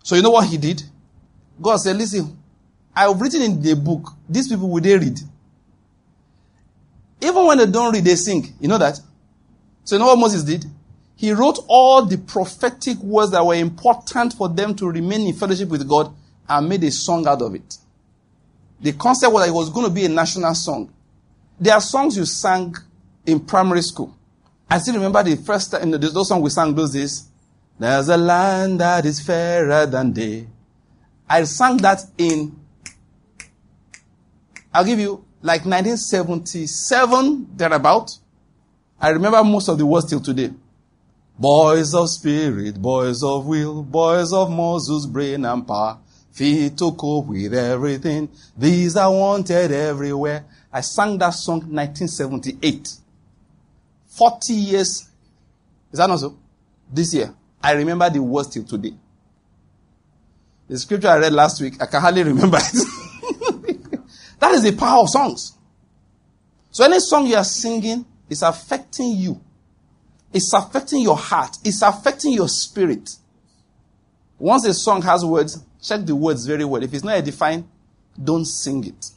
[0.03, 0.83] So you know what he did?
[1.61, 2.37] God said, listen,
[2.95, 5.19] I've written in the book, these people will they read?
[7.21, 8.55] Even when they don't read, they sing.
[8.61, 8.99] You know that?
[9.85, 10.65] So you know what Moses did?
[11.17, 15.69] He wrote all the prophetic words that were important for them to remain in fellowship
[15.69, 16.15] with God
[16.49, 17.77] and made a song out of it.
[18.81, 20.93] The concept was that it was going to be a national song.
[21.59, 22.75] There are songs you sang
[23.25, 24.15] in primary school.
[24.69, 27.29] I still remember the first time, those songs we sang those days.
[27.79, 30.47] There's a land that is fairer than day.
[31.29, 32.59] I sang that in,
[34.73, 38.19] I'll give you like 1977, thereabout.
[39.01, 40.51] I remember most of the words till today.
[41.39, 45.99] Boys of spirit, boys of will, boys of Moses' brain and power
[46.37, 48.29] fit to cope with everything.
[48.57, 50.45] These are wanted everywhere.
[50.71, 52.93] I sang that song 1978.
[54.07, 55.09] 40 years.
[55.91, 56.37] Is that not so?
[56.93, 57.35] This year.
[57.63, 58.95] I remember the words till today.
[60.69, 63.99] The scripture I read last week, I can hardly remember it.
[64.39, 65.57] that is the power of songs.
[66.71, 69.41] So any song you are singing is affecting you.
[70.35, 71.57] It's affecting your heart.
[71.65, 73.17] It's affecting your spirit.
[74.39, 76.83] Once a song has words, check the words very well.
[76.83, 77.69] If it's not edifying,
[78.23, 79.11] don't sing it.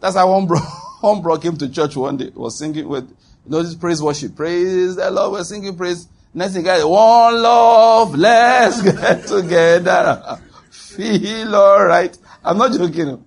[0.00, 0.58] That's how one bro,
[1.00, 4.36] one bro came to church one day, was singing with, you know, this praise worship.
[4.36, 6.08] Praise the Lord, we're singing praise.
[6.32, 10.40] Next thing, guys, one love, let's get together.
[10.70, 12.16] Feel alright.
[12.44, 13.08] I'm not joking.
[13.08, 13.24] Oh.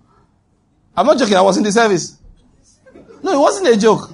[0.95, 1.36] I'm not joking.
[1.36, 2.18] I was in the service.
[3.24, 4.14] No, it wasn't a joke.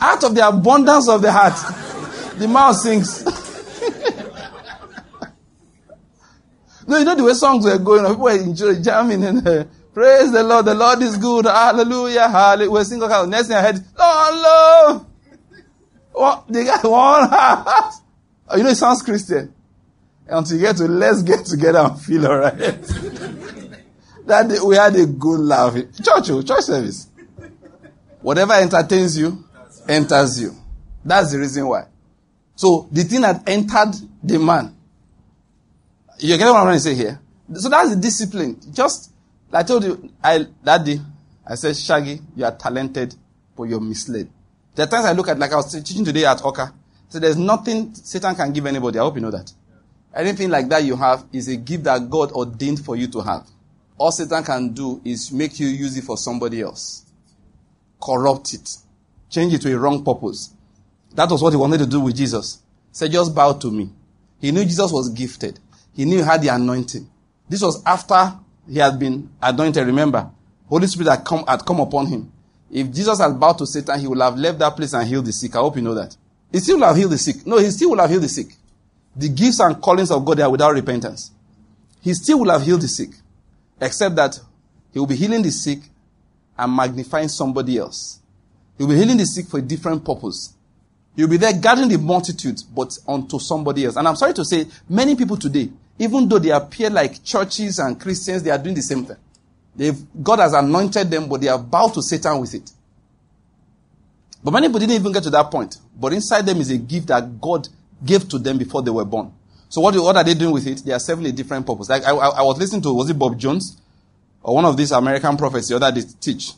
[0.00, 1.54] Out of the abundance of the heart,
[2.38, 3.24] the mouth sings.
[6.86, 8.06] no, you know the way songs were going.
[8.06, 10.66] People were enjoying, jamming and uh, praise the Lord.
[10.66, 11.44] The Lord is good.
[11.46, 12.28] Hallelujah.
[12.28, 12.70] Hallelujah.
[12.70, 13.08] We're singing.
[13.30, 15.06] Next thing I heard, Lord, love.
[16.12, 16.44] What?
[16.48, 17.94] They got one heart.
[18.48, 19.54] Oh, you know, it sounds Christian.
[20.26, 22.56] Until you get to let's get together and feel alright.
[24.26, 25.74] that day, we had a good laugh.
[25.74, 27.08] Church, oh, church service.
[28.20, 29.44] Whatever entertains you,
[29.88, 30.54] enters you.
[31.04, 31.84] That's the reason why.
[32.58, 34.74] So the thing that entered the man.
[36.18, 37.20] You get what I'm trying to say here?
[37.54, 38.58] So that's the discipline.
[38.72, 39.12] Just,
[39.52, 40.98] I told you, I, that day,
[41.46, 43.14] I said, Shaggy, you are talented,
[43.56, 44.28] but you're misled.
[44.74, 46.74] There are times I look at, like I was teaching today at Oka.
[47.08, 48.98] So there's nothing Satan can give anybody.
[48.98, 49.52] I hope you know that.
[50.12, 53.46] Anything like that you have is a gift that God ordained for you to have.
[53.98, 57.04] All Satan can do is make you use it for somebody else.
[58.02, 58.78] Corrupt it.
[59.30, 60.54] Change it to a wrong purpose.
[61.18, 62.62] That was what he wanted to do with Jesus.
[62.90, 63.90] He said, just bow to me.
[64.40, 65.58] He knew Jesus was gifted.
[65.92, 67.10] He knew he had the anointing.
[67.48, 68.38] This was after
[68.70, 69.84] he had been anointed.
[69.84, 70.30] Remember,
[70.68, 72.32] Holy Spirit had come, had come upon him.
[72.70, 75.32] If Jesus had bowed to Satan, he would have left that place and healed the
[75.32, 75.56] sick.
[75.56, 76.16] I hope you know that.
[76.52, 77.44] He still will have healed the sick.
[77.44, 78.54] No, he still will have healed the sick.
[79.16, 81.32] The gifts and callings of God are without repentance.
[82.00, 83.10] He still will have healed the sick.
[83.80, 84.38] Except that
[84.92, 85.80] he will be healing the sick
[86.56, 88.20] and magnifying somebody else.
[88.76, 90.54] He will be healing the sick for a different purpose.
[91.18, 93.96] Will be there guarding the multitude, but onto somebody else.
[93.96, 98.00] And I'm sorry to say, many people today, even though they appear like churches and
[98.00, 99.16] Christians, they are doing the same thing.
[99.74, 102.70] They've, God has anointed them, but they are bound to Satan with it.
[104.44, 105.78] But many people didn't even get to that point.
[105.98, 107.68] But inside them is a gift that God
[108.04, 109.32] gave to them before they were born.
[109.68, 110.84] So what, what are they doing with it?
[110.84, 111.88] They are serving a different purpose.
[111.88, 113.76] Like I, I, I was listening to, was it Bob Jones?
[114.40, 116.52] Or one of these American prophets the other day teach.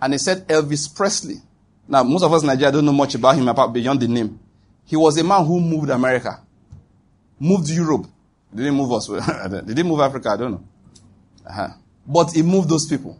[0.00, 1.36] And he said Elvis Presley.
[1.88, 4.38] Now, most of us in Nigeria don't know much about him apart beyond the name.
[4.84, 6.40] He was a man who moved America.
[7.38, 8.06] Moved Europe.
[8.52, 9.06] They didn't move us.
[9.50, 10.64] they didn't move Africa, I don't know.
[11.46, 11.68] Uh-huh.
[12.06, 13.18] But he moved those people.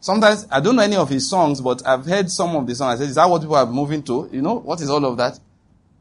[0.00, 3.00] Sometimes, I don't know any of his songs, but I've heard some of the songs.
[3.00, 4.28] I said, is that what people are moving to?
[4.32, 5.38] You know, what is all of that?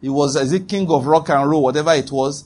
[0.02, 2.46] He was, is it king of rock and roll, whatever it was.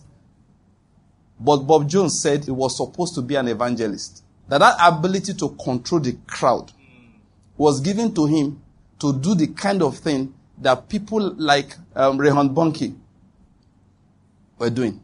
[1.40, 4.24] But Bob Jones said he was supposed to be an evangelist.
[4.48, 6.72] That that ability to control the crowd
[7.58, 8.62] was given to him
[9.00, 12.96] to do the kind of thing that people like um, Reinhard Bonnke
[14.58, 15.02] were doing.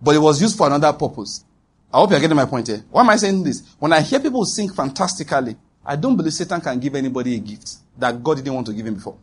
[0.00, 1.44] But it was used for another purpose.
[1.92, 2.84] I hope you're getting my point here.
[2.90, 3.62] Why am I saying this?
[3.78, 7.74] When I hear people sing fantastically, I don't believe Satan can give anybody a gift
[7.98, 9.16] that God didn't want to give him before.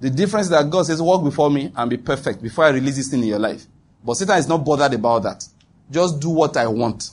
[0.00, 3.08] The difference that God says, walk before me and be perfect before I release this
[3.08, 3.64] thing in your life.
[4.04, 5.44] But Satan is not bothered about that.
[5.90, 7.10] Just do what I want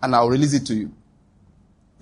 [0.00, 0.92] and I'll release it to you.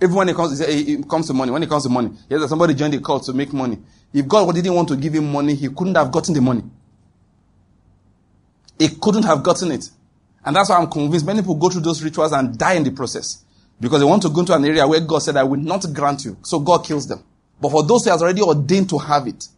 [0.01, 2.75] Even when it comes, it comes to money, when it comes to money, yes, somebody
[2.75, 3.79] joined the cult to make money.
[4.13, 6.63] If God didn't want to give him money, he couldn't have gotten the money.
[8.79, 9.89] He couldn't have gotten it.
[10.45, 12.91] And that's why I'm convinced many people go through those rituals and die in the
[12.91, 13.43] process.
[13.81, 16.25] Because they want to go into an area where God said, I will not grant
[16.25, 16.37] you.
[16.43, 17.25] So God kills them.
[17.61, 19.49] But for those who has already ordained to have it,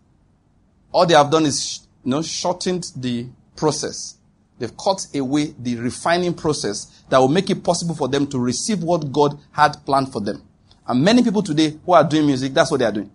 [0.93, 3.27] all they have done is, you know, shortened the
[3.57, 4.18] process.
[4.59, 8.83] They've cut away the refining process that will make it possible for them to receive
[8.83, 10.43] what God had planned for them.
[10.87, 13.11] And many people today who are doing music, that's what they are doing.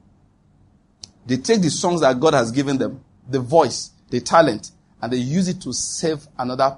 [1.25, 4.71] They take the songs that God has given them, the voice, the talent,
[5.01, 6.77] and they use it to serve another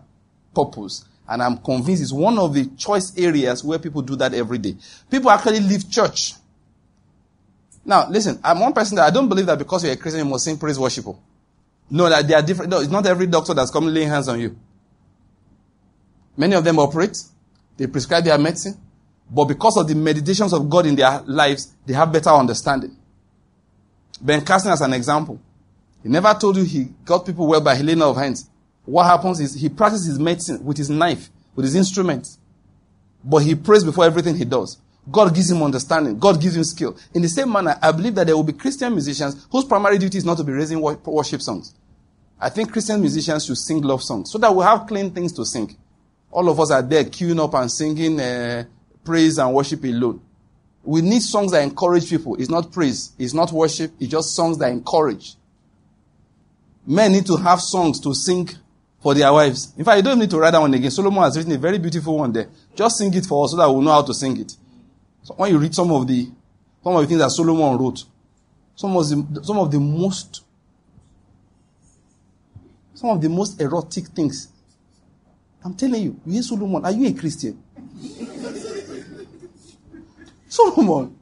[0.53, 1.05] purpose.
[1.28, 4.76] And I'm convinced it's one of the choice areas where people do that every day.
[5.09, 6.34] People actually leave church
[7.86, 10.32] now, listen, I'm one person that I don't believe that because you're a Christian, you
[10.32, 11.05] must sing praise worship.
[11.89, 12.71] No, that they are different.
[12.71, 14.57] No, it's not every doctor that's coming laying hands on you.
[16.38, 17.17] Many of them operate.
[17.77, 18.79] They prescribe their medicine.
[19.29, 22.95] But because of the meditations of God in their lives, they have better understanding.
[24.21, 25.39] Ben Carson as an example.
[26.03, 28.49] He never told you he got people well by healing of hands.
[28.86, 32.38] What happens is he practices medicine with his knife, with his instruments.
[33.23, 34.77] But he prays before everything he does.
[35.10, 36.18] God gives him understanding.
[36.18, 36.97] God gives him skill.
[37.14, 40.18] In the same manner, I believe that there will be Christian musicians whose primary duty
[40.18, 41.76] is not to be raising worship songs.
[42.39, 45.45] I think Christian musicians should sing love songs so that we have clean things to
[45.45, 45.76] sing.
[46.32, 48.66] All of us are there queuing up and singing uh,
[49.03, 50.22] praise and worship alone.
[50.84, 52.36] We need songs that encourage people.
[52.36, 53.14] It's not praise.
[53.18, 53.91] It's not worship.
[53.99, 55.36] It's just songs that encourage.
[56.86, 58.49] Men need to have songs to sing
[59.01, 59.74] for their wives.
[59.78, 60.91] In fact, you don't need to write that one again.
[60.91, 62.47] Solomon has written a very beautiful one there.
[62.76, 64.56] Just sing it for us so that we'll know how to sing it.
[65.26, 66.30] So when you read some of the
[66.84, 68.03] some of the things that Solomon wrote,
[68.76, 70.43] some of the some of the most
[72.93, 74.49] some of the most erotic things.
[75.63, 77.59] I'm telling you, you hear Solomon, are you a Christian?
[80.47, 81.17] Solomon,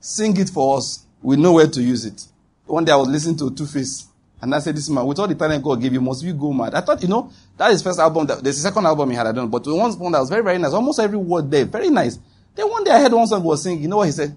[0.00, 1.04] sing it for us.
[1.22, 2.24] We know where to use it.
[2.66, 4.08] One day I was listening to Two Face,
[4.42, 6.52] and I said, "This man, with all the talent God gave you, must you go
[6.52, 8.26] mad?" I thought, you know, that is first album.
[8.26, 9.28] That, there's a second album he had.
[9.28, 10.72] I don't know, but the one, that was very, very nice.
[10.72, 12.18] Almost every word there, very nice.
[12.56, 13.82] Then one day I heard one song was singing.
[13.82, 14.34] You know what he said?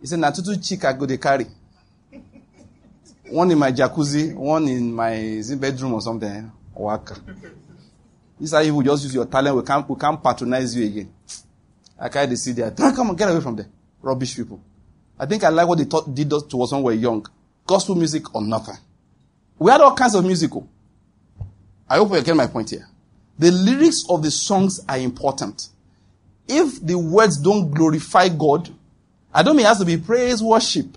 [0.00, 1.46] He said, "Natutu chika go de carry."
[3.28, 6.50] One in my jacuzzi, one in my bedroom or something.
[6.74, 7.14] Waka.
[8.38, 9.56] This is how you will just use your talent.
[9.56, 11.12] We can't, we can't patronize you again.
[11.98, 12.62] I carry the CD.
[12.62, 13.66] I come on, get away from there.
[14.00, 14.60] Rubbish people.
[15.18, 17.26] I think I like what they taught, did to us when we were young.
[17.66, 18.76] Gospel music or nothing.
[19.58, 20.68] We had all kinds of musical.
[21.90, 22.88] I hope you get my point here.
[23.38, 25.68] The lyrics of the songs are important.
[26.48, 28.70] If the words don't glorify God,
[29.32, 30.96] I don't mean it has to be praise, worship.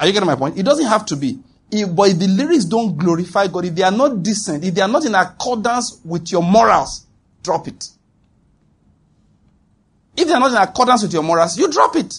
[0.00, 0.58] Are you getting my point?
[0.58, 1.38] It doesn't have to be.
[1.70, 4.80] If, but if the lyrics don't glorify God, if they are not decent, if they
[4.80, 7.06] are not in accordance with your morals,
[7.42, 7.88] drop it.
[10.16, 12.14] If they are not in accordance with your morals, you drop it.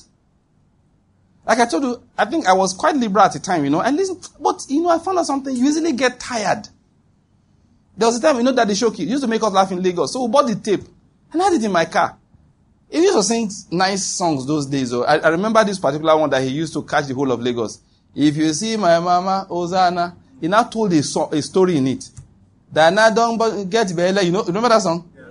[1.45, 3.81] Like I told you, I think I was quite liberal at the time, you know,
[3.81, 6.67] and listen, but you know, I found out something, you easily get tired.
[7.97, 9.81] There was a time, you know, that the Showkey used to make us laugh in
[9.81, 10.83] Lagos, so we bought the tape
[11.31, 12.17] and I had it in my car.
[12.95, 14.91] He used to sing nice songs those days.
[14.91, 17.41] So I, I, remember this particular one that he used to catch the whole of
[17.41, 17.81] Lagos.
[18.15, 22.09] If you see my mama, Hosanna, he now told a, so, a story in it.
[22.71, 24.23] That I don't get better.
[24.23, 25.11] You know, remember that song?
[25.13, 25.25] Yeah.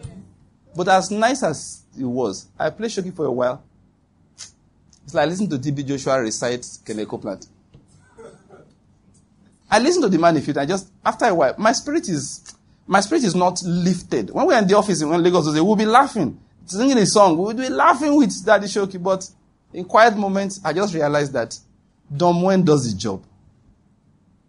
[0.76, 3.62] But as nice as it was, I played Showkey for a while.
[5.04, 7.46] It's like listening to TB Joshua recite Kenneth Copeland.
[9.70, 12.44] I listened to the man if I just, after a while, my spirit is,
[12.86, 14.28] my spirit is not lifted.
[14.28, 17.38] When we're in the office in Lagos, we'll be laughing singing a song.
[17.38, 19.28] We'd be laughing with Daddy Showkey, but
[19.72, 21.58] in quiet moments, I just realized that
[22.14, 23.24] Don Moen does the job.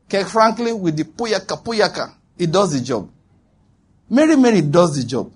[0.09, 3.09] Kirk Franklin with the Puyaka Puyaka, he does the job.
[4.09, 5.31] Mary Mary does the job.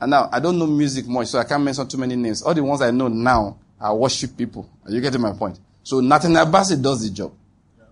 [0.00, 2.42] And now, I don't know music much, so I can't mention too many names.
[2.42, 4.70] All the ones I know now are worship people.
[4.84, 5.58] Are you getting my point?
[5.82, 7.32] So Nathaniel Bassey does the job.
[7.76, 7.84] Yeah,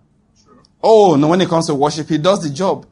[0.43, 0.63] sure.
[0.81, 2.87] Oh, no, when it comes to worship, he does the job.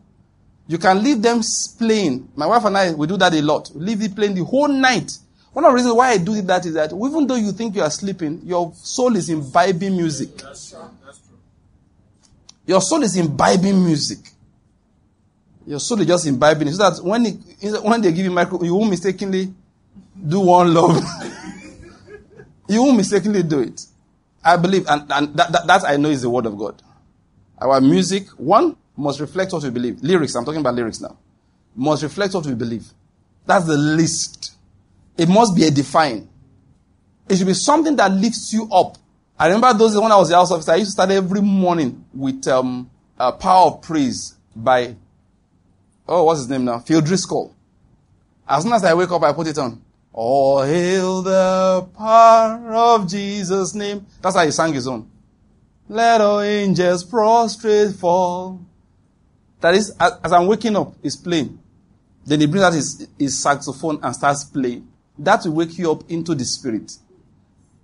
[0.67, 1.41] You can leave them
[1.77, 2.29] playing.
[2.35, 3.71] My wife and I, we do that a lot.
[3.73, 5.11] We leave it playing the whole night.
[5.53, 7.81] One of the reasons why I do that is that even though you think you
[7.81, 10.37] are sleeping, your soul is imbibing music.
[10.37, 10.79] That's true.
[11.03, 11.37] That's true.
[12.65, 14.19] Your soul is imbibing music.
[15.65, 16.73] Your soul is just imbibing it.
[16.75, 19.53] So that when, it, when they give you micro, you won't mistakenly
[20.27, 20.97] do one love.
[22.67, 23.81] you won't mistakenly do it.
[24.43, 26.81] I believe, and, and that, that, that I know is the word of God.
[27.59, 30.01] Our music, one, must reflect what we believe.
[30.01, 31.17] Lyrics, I'm talking about lyrics now.
[31.75, 32.85] Must reflect what we believe.
[33.45, 34.55] That's the least.
[35.17, 36.27] It must be edifying.
[37.29, 38.97] It should be something that lifts you up.
[39.39, 42.05] I remember those when I was the house officer, I used to start every morning
[42.13, 42.89] with um,
[43.19, 44.95] a Power of Praise by,
[46.07, 46.79] oh, what's his name now?
[46.79, 47.53] Phil Driscoll.
[48.47, 49.81] As soon as I wake up, I put it on.
[50.13, 54.05] Oh, hail the power of Jesus' name.
[54.21, 55.11] That's how he sang his own.
[55.87, 58.66] Let all angels prostrate fall.
[59.59, 61.59] That is, as I'm waking up, he's playing.
[62.25, 64.87] Then he brings out his, his saxophone and starts playing.
[65.17, 66.93] That will wake you up into the spirit.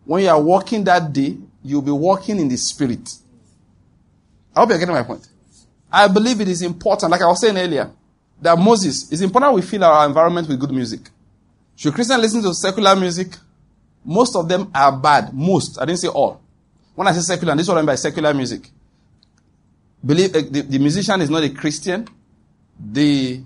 [0.05, 3.09] When you are walking that day, you'll be walking in the spirit.
[4.55, 5.27] I hope you're getting my point.
[5.91, 7.89] I believe it is important, like I was saying earlier,
[8.41, 11.09] that Moses, it's important we fill our environment with good music.
[11.75, 13.29] Should Christians listen to secular music?
[14.03, 15.33] Most of them are bad.
[15.33, 15.79] Most.
[15.79, 16.41] I didn't say all.
[16.93, 18.69] When I say secular, this is what I mean by secular music
[20.05, 22.07] believe uh, the, the, musician is not a Christian.
[22.79, 23.41] The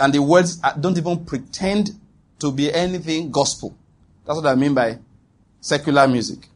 [0.00, 1.90] and the words don't even pretend
[2.38, 3.76] to be anything gospel.
[4.24, 4.98] That's what I mean by
[5.60, 6.48] secular music.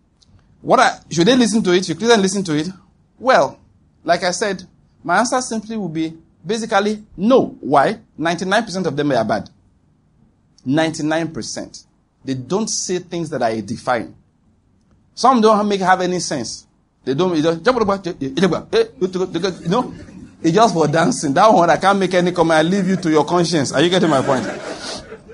[0.60, 1.84] What I, should they listen to it?
[1.84, 2.68] Should Christians listen to it?
[3.18, 3.58] Well,
[4.04, 4.62] like I said,
[5.02, 7.56] my answer simply would be basically no.
[7.60, 7.98] Why?
[8.18, 9.50] 99% of them are bad.
[10.66, 11.84] 99%.
[12.24, 14.14] They don't say things that are edifying.
[15.14, 16.67] Some don't make have any sense.
[17.04, 17.42] They don't, you
[19.68, 19.94] know,
[20.42, 21.34] it's just for dancing.
[21.34, 22.58] That one, I can't make any comment.
[22.58, 23.72] I leave you to your conscience.
[23.72, 24.46] Are you getting my point?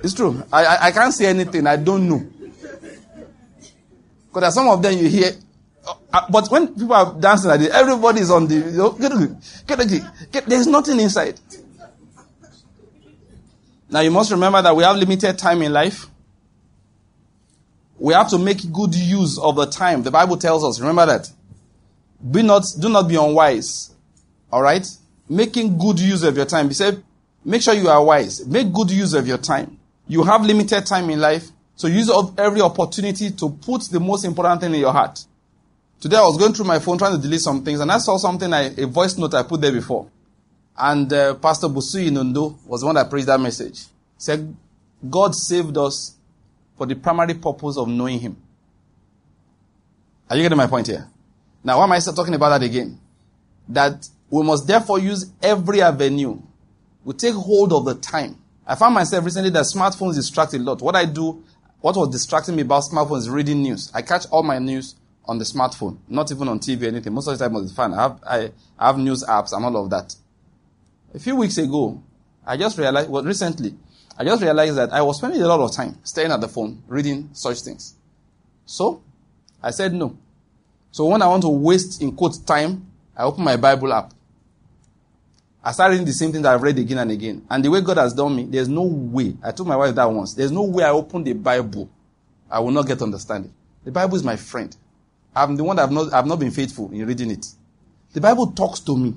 [0.02, 0.42] It's true.
[0.52, 1.66] I, I, I can't say anything.
[1.66, 2.26] I don't know.
[4.32, 5.32] Because some of them you hear,
[6.12, 8.90] uh, but when people are dancing like this, everybody is on the, you know,
[10.46, 11.40] there's nothing inside.
[13.90, 16.08] Now you must remember that we have limited time in life.
[17.98, 20.02] we have to make good use of the time.
[20.02, 21.30] The Bible tells us, remember that.
[22.30, 23.90] Be not, do not be unwise.
[24.52, 24.86] Alright?
[25.28, 26.68] Making good use of your time.
[26.68, 27.02] He said,
[27.44, 28.46] make sure you are wise.
[28.46, 29.78] Make good use of your time.
[30.06, 34.24] You have limited time in life, so use of every opportunity to put the most
[34.24, 35.24] important thing in your heart.
[36.00, 38.18] Today I was going through my phone trying to delete some things, and I saw
[38.18, 40.10] something, I, a voice note I put there before.
[40.76, 43.80] And uh, Pastor Busu Inundo was the one that preached that message.
[43.80, 43.86] He
[44.18, 44.54] said,
[45.08, 46.16] God saved us
[46.76, 48.36] for the primary purpose of knowing Him.
[50.28, 51.08] Are you getting my point here?
[51.64, 53.00] Now, why am I still talking about that again?
[53.70, 56.40] That we must therefore use every avenue.
[57.04, 58.36] We take hold of the time.
[58.66, 60.82] I found myself recently that smartphones distract a lot.
[60.82, 61.42] What I do,
[61.80, 63.90] what was distracting me about smartphones reading news.
[63.94, 64.94] I catch all my news
[65.26, 67.12] on the smartphone, not even on TV or anything.
[67.14, 67.94] Most of the time, it's fine.
[67.94, 70.14] I have, I, I have news apps and all of that.
[71.14, 72.02] A few weeks ago,
[72.46, 73.74] I just realized, well, recently,
[74.18, 76.82] I just realized that I was spending a lot of time staring at the phone,
[76.86, 77.94] reading such things.
[78.66, 79.02] So,
[79.62, 80.18] I said no.
[80.94, 82.86] So when I want to waste, in quote, time,
[83.16, 84.12] I open my Bible app.
[85.60, 87.44] I start reading the same thing that I've read again and again.
[87.50, 89.34] And the way God has done me, there's no way.
[89.42, 90.34] I told my wife that once.
[90.34, 91.90] There's no way I open the Bible.
[92.48, 93.52] I will not get understanding.
[93.82, 94.76] The Bible is my friend.
[95.34, 97.44] I'm the one that have not, I've not been faithful in reading it.
[98.12, 99.14] The Bible talks to me.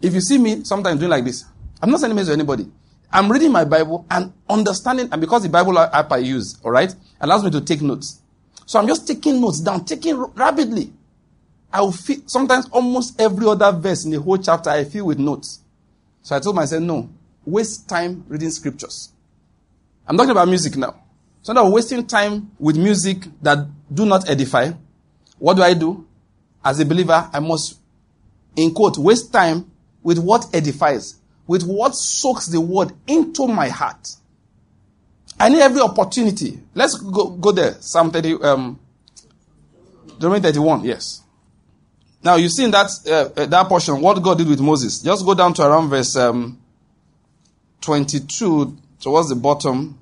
[0.00, 1.44] If you see me sometimes doing like this,
[1.82, 2.72] I'm not sending message to anybody.
[3.12, 7.44] I'm reading my Bible and understanding, and because the Bible app I use, alright, allows
[7.44, 8.22] me to take notes.
[8.66, 10.92] So I'm just taking notes down, taking rapidly.
[11.72, 15.18] I will feel, sometimes almost every other verse in the whole chapter I fill with
[15.18, 15.60] notes.
[16.22, 17.10] So I told myself, no,
[17.44, 19.12] waste time reading scriptures.
[20.06, 21.02] I'm talking about music now.
[21.42, 24.72] So now wasting time with music that do not edify,
[25.38, 26.06] what do I do?
[26.64, 27.78] As a believer, I must,
[28.56, 29.70] in quote, waste time
[30.02, 34.16] with what edifies, with what soaks the word into my heart.
[35.38, 36.60] I need every opportunity.
[36.74, 37.74] Let's go, go there.
[37.80, 38.78] Psalm 30, um,
[40.06, 41.22] Deuteronomy 31, yes.
[42.22, 45.00] Now you see in that, uh, uh, that portion what God did with Moses.
[45.02, 46.58] Just go down to around verse um,
[47.82, 49.98] 22 towards the bottom.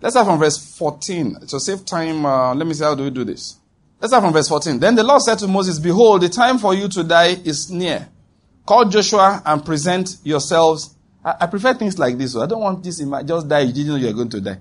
[0.00, 1.46] Let's start from verse 14.
[1.46, 3.58] To save time, uh, let me see how do we do this.
[4.00, 4.80] Let's start from verse 14.
[4.80, 8.08] Then the Lord said to Moses, Behold, the time for you to die is near.
[8.66, 10.94] Call Joshua and present yourselves.
[11.24, 12.32] I, I prefer things like this.
[12.32, 13.60] So I don't want this in my, just die.
[13.60, 14.58] You didn't know you're going to die.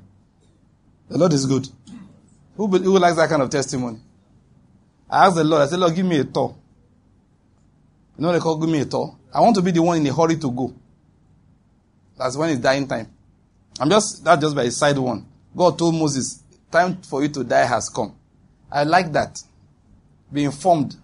[1.10, 1.68] The Lord is good.
[2.56, 4.00] Who, who likes that kind of testimony?
[5.10, 6.56] I asked the Lord, I said, Lord, give me a tour.
[8.18, 9.18] You know they call give me a tour?
[9.34, 10.74] I want to be the one in a hurry to go.
[12.18, 13.08] That's when it's dying time.
[13.80, 15.26] I'm just, that's just by a side one.
[15.56, 18.14] God told Moses, time for you to die has come.
[18.72, 19.42] I like that.
[20.32, 20.96] Be informed.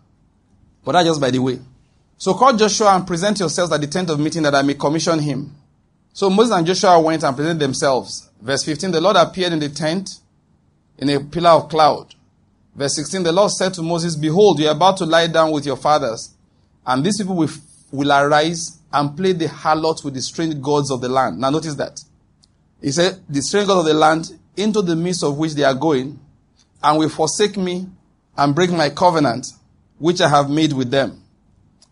[0.83, 1.59] But that's just by the way.
[2.18, 5.20] So call Joshua and present yourselves at the tent of meeting that I may commission
[5.20, 5.53] him.
[6.13, 8.30] So Moses and Joshua went and presented themselves.
[8.41, 10.09] Verse 15, the Lord appeared in the tent
[10.97, 12.16] in a pillar of cloud.
[12.74, 15.66] Verse 16, the Lord said to Moses, Behold, you are about to lie down with
[15.66, 16.34] your fathers,
[16.86, 17.49] and these people will,
[17.91, 21.39] will arise and play the harlot with the strange gods of the land.
[21.39, 21.99] Now notice that.
[22.82, 25.74] He said, the strange gods of the land into the midst of which they are
[25.74, 26.20] going,
[26.82, 27.88] and will forsake me
[28.38, 29.47] and break my covenant,
[29.97, 31.22] which I have made with them.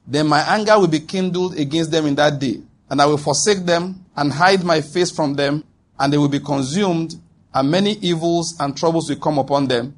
[0.06, 3.66] Then my anger will be kindled against them in that day, and I will forsake
[3.66, 5.64] them and hide my face from them,
[6.00, 7.16] and they will be consumed,
[7.54, 9.98] and many evils and troubles will come upon them,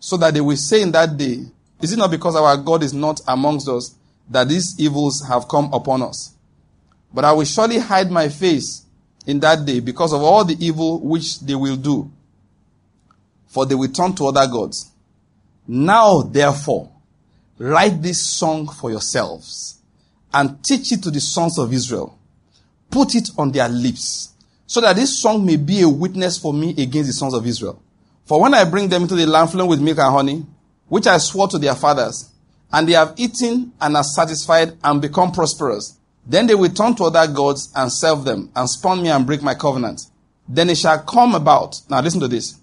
[0.00, 1.44] so that they will say in that day,
[1.80, 3.94] Is it not because our God is not amongst us
[4.30, 6.34] that these evils have come upon us?
[7.12, 8.84] But I will surely hide my face
[9.26, 12.10] in that day because of all the evil which they will do,
[13.46, 14.90] for they will turn to other gods.
[15.66, 16.90] Now, therefore,
[17.58, 19.80] write this song for yourselves
[20.32, 22.18] and teach it to the sons of Israel.
[22.90, 24.32] Put it on their lips
[24.66, 27.82] so that this song may be a witness for me against the sons of Israel.
[28.26, 30.46] For when I bring them into the land flowing with milk and honey,
[30.88, 32.30] which I swore to their fathers,
[32.70, 37.04] and they have eaten and are satisfied and become prosperous, then they will turn to
[37.04, 40.02] other gods and serve them and spurn me and break my covenant.
[40.46, 42.58] Then it shall come about, now listen to this.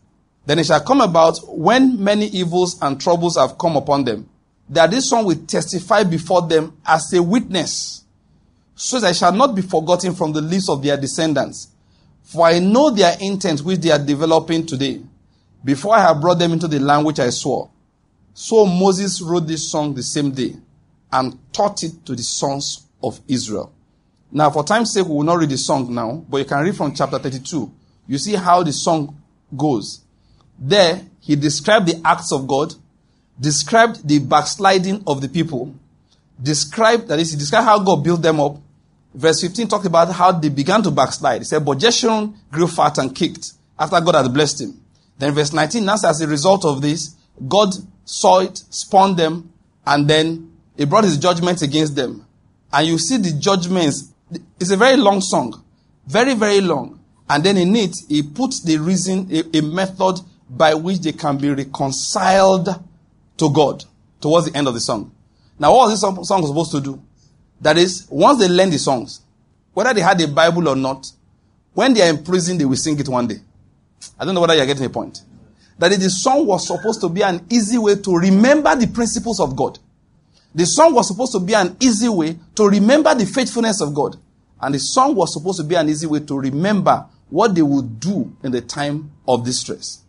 [0.46, 4.30] Then it shall come about when many evils and troubles have come upon them,
[4.70, 8.04] that this one will testify before them as a witness,
[8.76, 11.70] so that it shall not be forgotten from the lips of their descendants.
[12.24, 15.02] For I know their intent which they are developing today,
[15.64, 17.70] before I have brought them into the land which I swore.
[18.34, 20.56] So Moses wrote this song the same day
[21.12, 23.72] and taught it to the sons of Israel.
[24.32, 26.76] Now, for time's sake, we will not read the song now, but you can read
[26.76, 27.72] from chapter 32.
[28.08, 29.22] You see how the song
[29.56, 30.02] goes.
[30.60, 32.74] There, he described the acts of God,
[33.40, 35.74] described the backsliding of the people,
[36.42, 38.58] described, that is, he described how God built them up.
[39.14, 41.42] Verse 15 talked about how they began to backslide.
[41.42, 44.82] He said, But Jeshurun grew fat and kicked, after God had blessed him.
[45.18, 47.16] Then verse 19, now as a result of this,
[47.48, 47.70] God
[48.04, 49.52] saw it, spawned them,
[49.86, 52.26] and then he brought his judgments against them.
[52.72, 54.12] And you see the judgments.
[54.60, 55.64] It's a very long song.
[56.06, 57.00] Very, very long.
[57.30, 60.20] And then in it, he puts the reason, a, a method
[60.50, 62.68] by which they can be reconciled
[63.38, 63.84] to God
[64.22, 65.12] towards the end of the song.
[65.58, 67.02] Now, what was this song, supposed to do?
[67.62, 69.22] That is, once they learn the songs,
[69.74, 71.06] whether they had a Bible or not,
[71.74, 73.40] when they are in prison, they will sing it one day.
[74.20, 75.22] I don't know whether you're getting a point.
[75.78, 79.40] That is, the song was supposed to be an easy way to remember the principles
[79.40, 79.78] of God.
[80.54, 84.16] The song was supposed to be an easy way to remember the faithfulness of God.
[84.62, 88.00] And the song was supposed to be an easy way to remember what they would
[88.00, 90.02] do in the time of distress.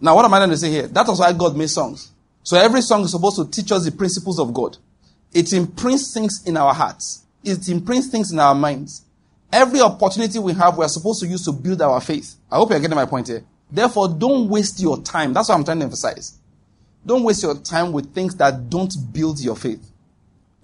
[0.00, 0.88] Now, what am I going to say here?
[0.88, 2.10] That was why God made songs.
[2.44, 4.76] So every song is supposed to teach us the principles of God.
[5.32, 7.24] It imprints things in our hearts.
[7.42, 9.02] It imprints things in our minds.
[9.50, 12.36] Every opportunity we have, we are supposed to use to build our faith.
[12.52, 13.44] I hope you're getting my point here.
[13.70, 15.32] Therefore, don't waste your time.
[15.32, 16.38] That's what I'm trying to emphasize.
[17.04, 19.90] Don't waste your time with things that don't build your faith.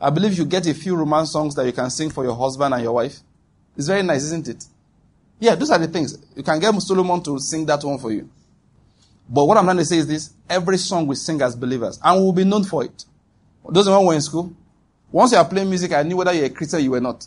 [0.00, 2.74] I believe you get a few romance songs that you can sing for your husband
[2.74, 3.18] and your wife.
[3.76, 4.64] It's very nice, isn't it?
[5.38, 6.16] Yeah, those are the things.
[6.36, 8.28] You can get Solomon to sing that one for you.
[9.30, 12.20] But what I'm trying to say is this every song we sing as believers, and
[12.20, 13.04] we'll be known for it.
[13.68, 14.52] Those when we were in school,
[15.12, 17.26] once you are playing music, I knew whether you're a Christian or you were not.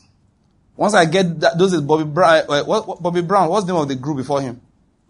[0.75, 2.43] Once I get that, those is Bobby Brown.
[2.49, 4.59] Uh, what, what, Bobby Brown, what's the name of the group before him?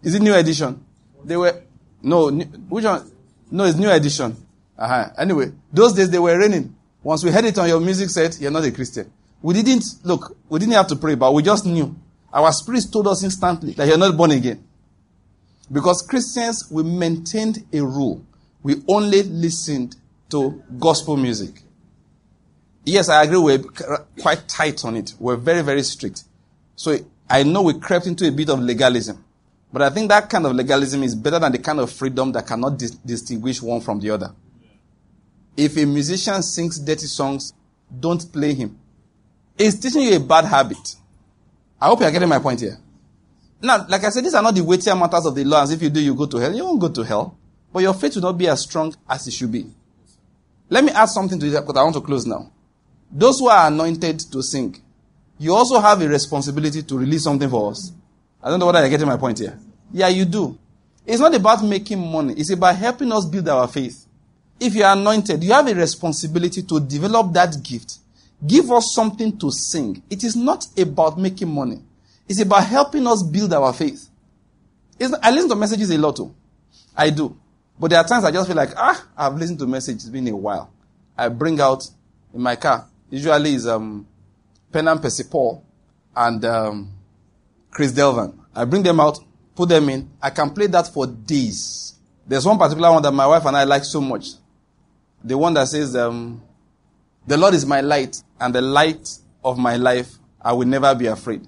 [0.02, 0.84] Is it New Edition?
[1.24, 1.62] They were,
[2.02, 3.10] no, new, which one?
[3.50, 4.36] No, it's New Edition.
[4.78, 5.10] Uh-huh.
[5.16, 6.74] Anyway, those days they were raining.
[7.02, 9.10] Once we heard it on your music set, you're not a Christian.
[9.40, 11.94] We didn't, look, we didn't have to pray, but we just knew.
[12.32, 14.62] Our spirits told us instantly that you're not born again.
[15.70, 18.24] Because Christians, we maintained a rule.
[18.62, 19.96] We only listened
[20.30, 21.62] to gospel music.
[22.84, 23.62] Yes, I agree, we're
[24.20, 25.14] quite tight on it.
[25.18, 26.24] We're very, very strict.
[26.76, 26.98] So
[27.28, 29.24] I know we crept into a bit of legalism.
[29.72, 32.46] But I think that kind of legalism is better than the kind of freedom that
[32.46, 34.32] cannot dis- distinguish one from the other.
[35.56, 37.52] If a musician sings dirty songs,
[37.98, 38.78] don't play him.
[39.58, 40.96] It's teaching you a bad habit.
[41.80, 42.78] I hope you're getting my point here.
[43.64, 45.62] Now, like I said, these are not the weightier matters of the law.
[45.62, 46.54] As if you do, you go to hell.
[46.54, 47.38] You won't go to hell.
[47.72, 49.66] But your faith will not be as strong as it should be.
[50.68, 52.52] Let me add something to this because I want to close now.
[53.10, 54.76] Those who are anointed to sing,
[55.38, 57.90] you also have a responsibility to release something for us.
[58.42, 59.58] I don't know whether you're getting my point here.
[59.92, 60.58] Yeah, you do.
[61.06, 62.34] It's not about making money.
[62.36, 64.06] It's about helping us build our faith.
[64.60, 67.98] If you are anointed, you have a responsibility to develop that gift.
[68.46, 70.02] Give us something to sing.
[70.10, 71.82] It is not about making money.
[72.28, 74.08] It's about helping us build our faith.
[74.98, 76.34] It's, I listen to messages a lot too.
[76.96, 77.36] I do.
[77.78, 80.04] But there are times I just feel like, ah, I've listened to messages.
[80.04, 80.72] It's been a while.
[81.16, 81.88] I bring out
[82.32, 82.86] in my car.
[83.10, 84.06] Usually is um,
[84.72, 85.64] Panam Percy Paul
[86.14, 86.92] and um,
[87.70, 88.38] Chris Delvan.
[88.54, 89.18] I bring them out,
[89.54, 90.10] put them in.
[90.22, 91.94] I can play that for days.
[92.26, 94.28] There's one particular one that my wife and I like so much.
[95.22, 96.42] The one that says, um,
[97.26, 99.08] the Lord is my light and the light
[99.44, 100.10] of my life.
[100.40, 101.46] I will never be afraid.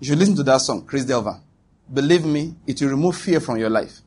[0.00, 1.40] You should listen to that song, Chris Delvan.
[1.92, 4.00] Believe me, it will remove fear from your life.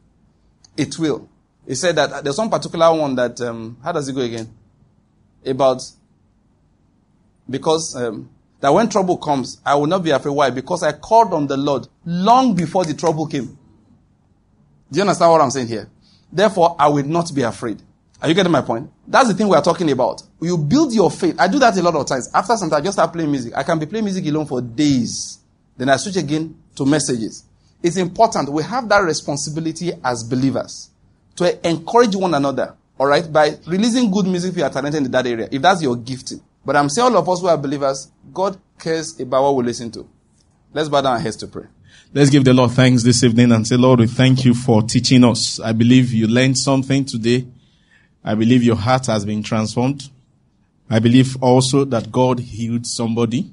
[0.78, 1.28] It will.
[1.68, 4.50] He said that there's one particular one that, um, how does it go again?
[5.46, 5.82] About,
[7.50, 8.30] because, um,
[8.60, 10.32] that when trouble comes, I will not be afraid.
[10.32, 10.50] Why?
[10.52, 13.58] Because I called on the Lord long before the trouble came.
[14.92, 15.90] Do you understand what I'm saying here?
[16.32, 17.82] Therefore, I will not be afraid.
[18.22, 18.90] Are you getting my point?
[19.08, 20.22] That's the thing we are talking about.
[20.40, 21.36] You build your faith.
[21.40, 22.30] I do that a lot of times.
[22.34, 23.54] After some time, I just start playing music.
[23.56, 25.40] I can be playing music alone for days.
[25.78, 27.44] Then I switch again to messages.
[27.82, 28.50] It's important.
[28.50, 30.90] We have that responsibility as believers
[31.36, 32.76] to encourage one another.
[33.00, 35.82] All right, by releasing good music if you are talented in that area, if that's
[35.82, 36.40] your gifting.
[36.64, 39.90] But I'm saying all of us who are believers, God cares about what we listen
[39.92, 40.08] to.
[40.74, 41.66] Let's bow down our heads to pray.
[42.14, 45.24] Let's give the Lord thanks this evening and say, Lord, we thank you for teaching
[45.24, 45.60] us.
[45.60, 47.48] I believe you learned something today.
[48.24, 50.10] I believe your heart has been transformed.
[50.90, 53.52] I believe also that God healed somebody.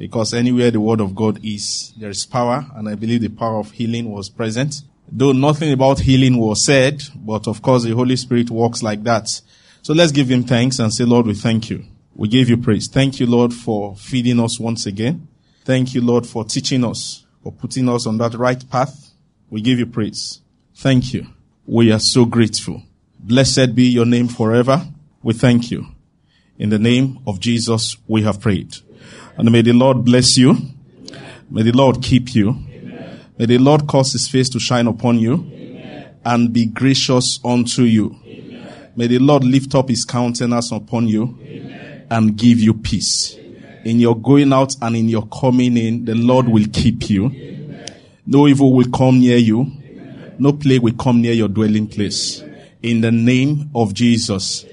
[0.00, 3.58] Because anywhere the word of God is, there is power, and I believe the power
[3.58, 4.76] of healing was present.
[5.12, 9.28] Though nothing about healing was said, but of course the Holy Spirit works like that.
[9.82, 11.84] So let's give him thanks and say, Lord, we thank you.
[12.14, 12.88] We give you praise.
[12.90, 15.28] Thank you, Lord, for feeding us once again.
[15.66, 19.10] Thank you, Lord, for teaching us, for putting us on that right path.
[19.50, 20.40] We give you praise.
[20.76, 21.26] Thank you.
[21.66, 22.84] We are so grateful.
[23.18, 24.82] Blessed be your name forever.
[25.22, 25.88] We thank you.
[26.58, 28.76] In the name of Jesus, we have prayed.
[29.40, 30.54] And may the Lord bless you.
[31.50, 32.58] May the Lord keep you.
[33.38, 35.50] May the Lord cause his face to shine upon you
[36.26, 38.14] and be gracious unto you.
[38.96, 41.38] May the Lord lift up his countenance upon you
[42.10, 43.34] and give you peace.
[43.86, 47.30] In your going out and in your coming in, the Lord will keep you.
[48.26, 49.72] No evil will come near you.
[50.38, 52.44] No plague will come near your dwelling place.
[52.82, 54.66] In the name of Jesus.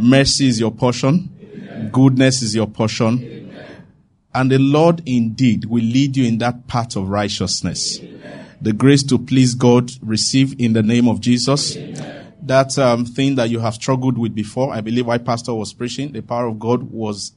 [0.00, 1.90] Mercy is your portion.
[1.92, 3.35] Goodness is your portion.
[4.36, 7.98] And the Lord indeed will lead you in that path of righteousness.
[8.60, 11.74] The grace to please God receive in the name of Jesus.
[12.42, 16.12] That um, thing that you have struggled with before, I believe why pastor was preaching,
[16.12, 17.32] the power of God was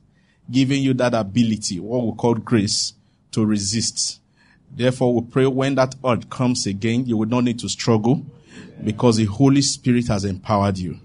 [0.52, 2.92] giving you that ability, what we call grace,
[3.32, 4.20] to resist.
[4.70, 8.26] Therefore, we pray when that urge comes again, you will not need to struggle
[8.84, 11.00] because the Holy Spirit has empowered you.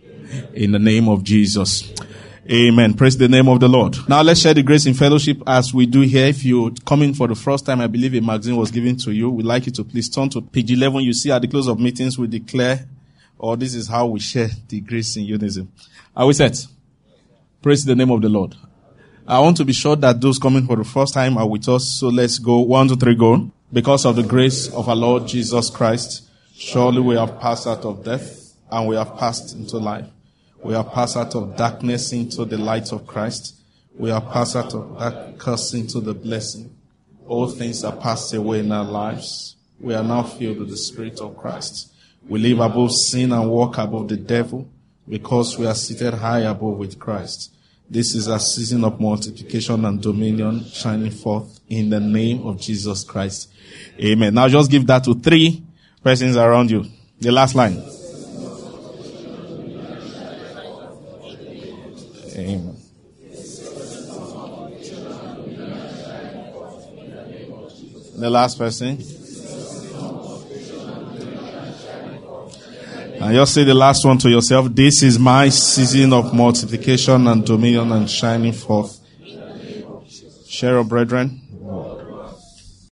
[0.54, 1.92] In the name of Jesus.
[2.50, 2.92] Amen.
[2.92, 3.96] Praise the name of the Lord.
[4.06, 6.26] Now let's share the grace in fellowship as we do here.
[6.26, 9.12] If you come in for the first time, I believe a magazine was given to
[9.12, 9.30] you.
[9.30, 11.00] We'd like you to please turn to page 11.
[11.00, 12.86] You see at the close of meetings, we declare,
[13.38, 15.72] or this is how we share the grace in unison.
[16.14, 16.66] Are we set?
[17.62, 18.54] Praise the name of the Lord.
[19.26, 21.98] I want to be sure that those coming for the first time are with us.
[21.98, 22.60] So let's go.
[22.60, 23.50] One, two, three, go.
[23.72, 28.04] Because of the grace of our Lord Jesus Christ, surely we have passed out of
[28.04, 30.04] death and we have passed into life.
[30.64, 33.54] We are passed out of darkness into the light of Christ.
[33.96, 36.74] We are passed out of that curse into the blessing.
[37.28, 39.56] All things are passed away in our lives.
[39.78, 41.92] We are now filled with the Spirit of Christ.
[42.26, 44.66] We live above sin and walk above the devil
[45.06, 47.52] because we are seated high above with Christ.
[47.90, 53.04] This is a season of multiplication and dominion shining forth in the name of Jesus
[53.04, 53.52] Christ.
[54.02, 54.32] Amen.
[54.32, 55.62] Now just give that to three
[56.02, 56.86] persons around you.
[57.20, 57.82] The last line.
[68.24, 68.88] The last person.
[73.20, 74.74] And just say the last one to yourself.
[74.74, 78.98] This is my season of multiplication and dominion and shining forth.
[80.48, 81.43] Share brethren.